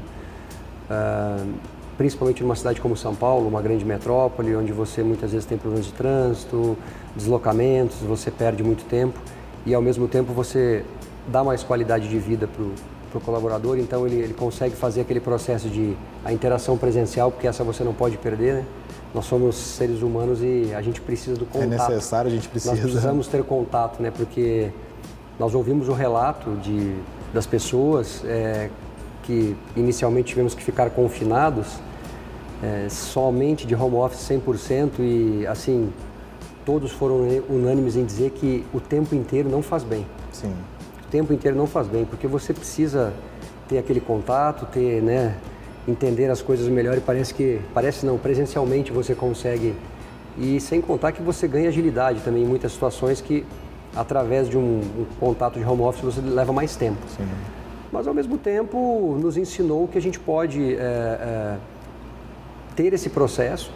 uh, 0.89 1.53
principalmente 1.99 2.43
numa 2.43 2.57
cidade 2.57 2.81
como 2.81 2.97
São 2.97 3.15
Paulo, 3.15 3.47
uma 3.47 3.61
grande 3.61 3.85
metrópole, 3.85 4.57
onde 4.57 4.73
você 4.73 5.03
muitas 5.03 5.33
vezes 5.33 5.45
tem 5.45 5.59
problemas 5.59 5.87
de 5.87 5.93
trânsito, 5.93 6.75
deslocamentos, 7.15 7.99
você 7.99 8.31
perde 8.31 8.63
muito 8.63 8.85
tempo 8.87 9.19
e 9.67 9.75
ao 9.75 9.83
mesmo 9.83 10.09
tempo 10.09 10.33
você 10.33 10.83
dá 11.29 11.45
mais 11.45 11.63
qualidade 11.63 12.09
de 12.09 12.19
vida 12.19 12.49
para 12.49 13.19
o 13.19 13.21
colaborador, 13.21 13.79
então 13.79 14.07
ele, 14.07 14.17
ele 14.17 14.33
consegue 14.33 14.75
fazer 14.75 15.03
aquele 15.03 15.21
processo 15.21 15.69
de 15.69 15.95
a 16.25 16.33
interação 16.33 16.79
presencial, 16.79 17.31
porque 17.31 17.47
essa 17.47 17.63
você 17.63 17.85
não 17.85 17.93
pode 17.93 18.17
perder, 18.17 18.55
né? 18.55 18.65
Nós 19.15 19.25
somos 19.25 19.57
seres 19.57 20.03
humanos 20.03 20.41
e 20.43 20.73
a 20.75 20.81
gente 20.83 21.01
precisa 21.01 21.37
do 21.37 21.45
contato. 21.45 21.63
É 21.63 21.95
necessário, 21.95 22.31
a 22.31 22.35
gente 22.35 22.49
precisa. 22.49 22.73
Nós 22.73 22.81
precisamos 22.81 23.27
ter 23.27 23.43
contato, 23.45 24.01
né? 24.03 24.11
Porque 24.11 24.71
nós 25.39 25.55
ouvimos 25.55 25.89
o 25.89 25.93
relato 25.93 26.51
de, 26.57 26.97
das 27.35 27.47
pessoas 27.47 28.23
é, 28.25 28.71
que 29.25 29.57
inicialmente 29.75 30.29
tivemos 30.29 30.55
que 30.55 30.63
ficar 30.63 30.91
confinados 30.91 31.67
é, 32.63 32.89
somente 32.89 33.67
de 33.67 33.75
home 33.75 33.97
office 33.97 34.21
100% 34.29 34.91
e 35.01 35.47
assim 35.47 35.93
todos 36.65 36.93
foram 36.93 37.27
unânimes 37.49 37.97
em 37.97 38.05
dizer 38.05 38.31
que 38.31 38.65
o 38.73 38.81
tempo 38.81 39.15
inteiro 39.15 39.49
não 39.49 39.63
faz 39.63 39.83
bem. 39.83 40.07
Sim. 40.31 40.55
O 41.07 41.11
tempo 41.11 41.33
inteiro 41.33 41.57
não 41.57 41.67
faz 41.67 41.89
bem, 41.89 42.05
porque 42.05 42.27
você 42.27 42.53
precisa 42.53 43.13
ter 43.69 43.79
aquele 43.79 44.01
contato, 44.01 44.67
ter, 44.67 45.03
né, 45.03 45.37
entender 45.91 46.31
as 46.31 46.41
coisas 46.41 46.69
melhor 46.69 46.97
e 46.97 47.01
parece 47.01 47.35
que, 47.35 47.61
parece 47.75 48.07
não, 48.07 48.19
presencialmente 48.19 48.93
você 48.93 49.15
consegue. 49.15 49.75
E 50.39 50.61
sem 50.61 50.81
contar 50.81 51.13
que 51.13 51.23
você 51.23 51.47
ganha 51.49 51.69
agilidade 51.69 52.21
também 52.21 52.45
em 52.45 52.47
muitas 52.47 52.73
situações 52.73 53.21
que 53.21 53.45
através 53.95 54.49
de 54.49 54.57
um, 54.57 54.81
um 54.81 55.05
contato 55.19 55.59
de 55.59 55.65
home 55.65 55.83
office 55.83 56.03
você 56.03 56.21
leva 56.21 56.53
mais 56.53 56.77
tempo. 56.77 56.99
Sim. 57.17 57.27
Mas 57.93 58.07
ao 58.07 58.15
mesmo 58.15 58.39
tempo 58.39 59.17
nos 59.21 59.37
ensinou 59.37 59.89
que 59.89 59.99
a 59.99 60.01
gente 60.01 60.19
pode 60.19 60.75
é, 60.75 60.79
é, 60.79 61.57
ter 62.77 62.93
esse 62.93 63.11
processo 63.11 63.73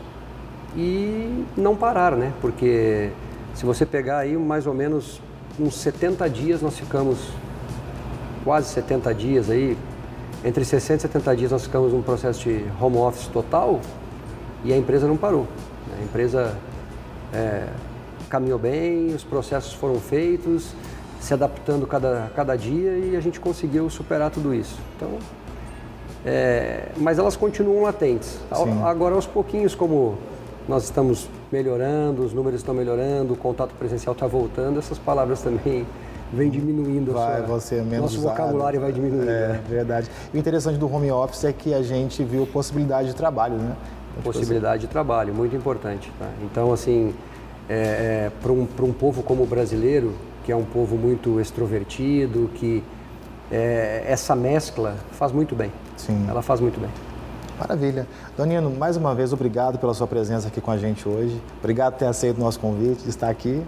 e 0.76 1.44
não 1.56 1.74
parar, 1.74 2.12
né? 2.12 2.32
Porque 2.40 3.10
se 3.54 3.66
você 3.66 3.84
pegar 3.84 4.18
aí 4.18 4.36
mais 4.36 4.66
ou 4.66 4.74
menos 4.74 5.20
uns 5.58 5.76
70 5.76 6.28
dias 6.30 6.62
nós 6.62 6.78
ficamos 6.78 7.30
quase 8.44 8.68
70 8.68 9.14
dias 9.14 9.50
aí 9.50 9.76
entre 10.44 10.64
60 10.64 10.98
e 10.98 11.00
70 11.00 11.36
dias 11.36 11.50
nós 11.50 11.62
ficamos 11.62 11.92
num 11.92 12.02
processo 12.02 12.40
de 12.40 12.64
home 12.80 12.98
office 12.98 13.26
total 13.28 13.80
e 14.62 14.72
a 14.72 14.76
empresa 14.76 15.06
não 15.06 15.16
parou. 15.16 15.46
A 15.98 16.02
empresa 16.02 16.54
é, 17.32 17.66
caminhou 18.28 18.58
bem, 18.58 19.14
os 19.14 19.24
processos 19.24 19.72
foram 19.72 19.98
feitos, 19.98 20.74
se 21.18 21.32
adaptando 21.32 21.86
cada, 21.86 22.30
cada 22.36 22.56
dia 22.56 22.98
e 22.98 23.16
a 23.16 23.20
gente 23.20 23.40
conseguiu 23.40 23.88
superar 23.88 24.30
tudo 24.30 24.54
isso. 24.54 24.78
Então, 24.96 25.18
é, 26.26 26.88
mas 26.96 27.18
elas 27.18 27.36
continuam 27.36 27.82
latentes. 27.82 28.38
Sim. 28.54 28.82
Agora, 28.84 29.14
aos 29.14 29.26
pouquinhos, 29.26 29.74
como 29.74 30.18
nós 30.68 30.84
estamos 30.84 31.28
melhorando, 31.50 32.22
os 32.22 32.32
números 32.34 32.60
estão 32.60 32.74
melhorando, 32.74 33.32
o 33.34 33.36
contato 33.36 33.74
presencial 33.78 34.12
está 34.12 34.26
voltando, 34.26 34.78
essas 34.78 34.98
palavras 34.98 35.40
também 35.40 35.86
vem 36.34 36.50
diminuindo. 36.50 37.12
Vai, 37.12 37.38
sua, 37.38 37.46
você 37.46 37.76
menos 37.76 38.12
Nosso 38.12 38.18
usado. 38.18 38.36
vocabulário 38.36 38.80
vai 38.80 38.92
diminuindo. 38.92 39.30
É, 39.30 39.48
né? 39.48 39.60
verdade. 39.68 40.10
E 40.32 40.36
o 40.36 40.40
interessante 40.40 40.78
do 40.78 40.92
home 40.92 41.10
office 41.10 41.44
é 41.44 41.52
que 41.52 41.72
a 41.72 41.82
gente 41.82 42.22
viu 42.22 42.46
possibilidade 42.46 43.08
de 43.08 43.14
trabalho, 43.14 43.56
né? 43.56 43.74
Possibilidade 44.22 44.82
de 44.82 44.88
trabalho, 44.88 45.34
muito 45.34 45.56
importante. 45.56 46.12
Tá? 46.18 46.28
Então, 46.42 46.72
assim, 46.72 47.14
é, 47.68 47.74
é, 47.74 48.32
para 48.42 48.52
um, 48.52 48.68
um 48.82 48.92
povo 48.92 49.22
como 49.22 49.42
o 49.42 49.46
brasileiro, 49.46 50.12
que 50.44 50.52
é 50.52 50.56
um 50.56 50.64
povo 50.64 50.96
muito 50.96 51.40
extrovertido, 51.40 52.50
que 52.54 52.84
é, 53.50 54.04
essa 54.06 54.36
mescla 54.36 54.96
faz 55.12 55.32
muito 55.32 55.54
bem. 55.54 55.72
Sim. 55.96 56.26
Ela 56.28 56.42
faz 56.42 56.60
muito 56.60 56.78
bem. 56.80 56.90
Maravilha. 57.58 58.06
Donino, 58.36 58.70
mais 58.70 58.96
uma 58.96 59.14
vez, 59.14 59.32
obrigado 59.32 59.78
pela 59.78 59.94
sua 59.94 60.06
presença 60.06 60.48
aqui 60.48 60.60
com 60.60 60.70
a 60.70 60.76
gente 60.76 61.08
hoje. 61.08 61.40
Obrigado 61.60 61.92
por 61.92 61.98
ter 62.00 62.06
aceito 62.06 62.36
o 62.36 62.40
nosso 62.40 62.58
convite, 62.58 63.02
de 63.04 63.10
estar 63.10 63.30
aqui. 63.30 63.62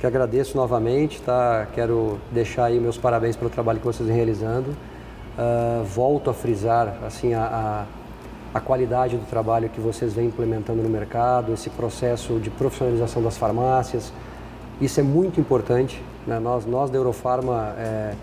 Que 0.00 0.06
agradeço 0.06 0.56
novamente, 0.56 1.20
tá? 1.22 1.66
Quero 1.74 2.18
deixar 2.30 2.66
aí 2.66 2.78
meus 2.78 2.98
parabéns 2.98 3.36
pelo 3.36 3.50
trabalho 3.50 3.78
que 3.78 3.86
vocês 3.86 4.06
vêm 4.06 4.16
realizando. 4.16 4.70
Uh, 4.70 5.84
volto 5.84 6.30
a 6.30 6.34
frisar 6.34 6.96
assim 7.06 7.34
a, 7.34 7.86
a, 8.52 8.58
a, 8.58 8.60
qualidade 8.60 9.16
do 9.16 9.26
trabalho 9.26 9.68
que 9.68 9.80
vocês 9.80 10.14
vêm 10.14 10.26
implementando 10.26 10.82
no 10.82 10.88
mercado, 10.88 11.52
esse 11.52 11.68
processo 11.68 12.38
de 12.40 12.50
profissionalização 12.50 13.22
das 13.22 13.36
farmácias. 13.36 14.12
Isso 14.80 15.00
é 15.00 15.02
muito 15.02 15.40
importante. 15.40 16.02
Né? 16.26 16.38
Nós, 16.38 16.64
nós 16.64 16.90
da 16.90 16.98
Eurofarma 16.98 17.74
é, 17.78 18.14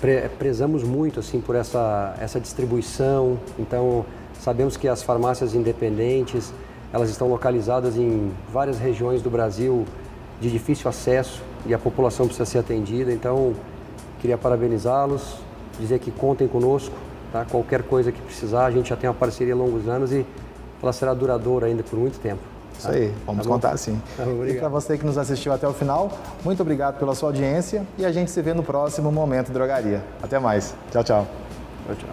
pre, 0.00 0.28
prezamos 0.38 0.82
muito 0.82 1.20
assim 1.20 1.40
por 1.40 1.54
essa, 1.54 2.14
essa 2.20 2.40
distribuição. 2.40 3.38
Então 3.58 4.04
Sabemos 4.40 4.74
que 4.74 4.88
as 4.88 5.02
farmácias 5.02 5.54
independentes, 5.54 6.50
elas 6.94 7.10
estão 7.10 7.28
localizadas 7.28 7.98
em 7.98 8.32
várias 8.50 8.78
regiões 8.78 9.20
do 9.20 9.28
Brasil 9.28 9.84
de 10.40 10.50
difícil 10.50 10.88
acesso 10.88 11.42
e 11.66 11.74
a 11.74 11.78
população 11.78 12.26
precisa 12.26 12.46
ser 12.46 12.58
atendida. 12.58 13.12
Então, 13.12 13.54
queria 14.20 14.38
parabenizá-los, 14.38 15.36
dizer 15.78 15.98
que 15.98 16.10
contem 16.10 16.48
conosco, 16.48 16.94
tá? 17.32 17.44
Qualquer 17.44 17.82
coisa 17.82 18.10
que 18.10 18.20
precisar, 18.20 18.66
a 18.66 18.70
gente 18.70 18.88
já 18.88 18.96
tem 18.96 19.08
uma 19.08 19.14
parceria 19.14 19.54
há 19.54 19.56
longos 19.56 19.88
anos 19.88 20.12
e 20.12 20.24
ela 20.82 20.92
será 20.92 21.12
duradoura 21.12 21.66
ainda 21.66 21.82
por 21.82 21.98
muito 21.98 22.18
tempo. 22.18 22.40
Isso 22.78 22.90
aí, 22.90 23.14
vamos 23.26 23.46
tá 23.46 23.52
contar 23.52 23.76
sim. 23.76 24.00
Tá, 24.16 24.24
e 24.48 24.54
para 24.54 24.68
você 24.68 24.96
que 24.96 25.04
nos 25.04 25.18
assistiu 25.18 25.52
até 25.52 25.68
o 25.68 25.74
final, 25.74 26.10
muito 26.42 26.62
obrigado 26.62 26.98
pela 26.98 27.14
sua 27.14 27.28
audiência 27.28 27.86
e 27.98 28.06
a 28.06 28.12
gente 28.12 28.30
se 28.30 28.40
vê 28.40 28.54
no 28.54 28.62
próximo 28.62 29.12
Momento 29.12 29.52
Drogaria. 29.52 30.02
Até 30.22 30.38
mais. 30.38 30.74
Tchau, 30.90 31.04
tchau. 31.04 31.26
Tchau, 31.86 31.96
tchau. 31.96 32.08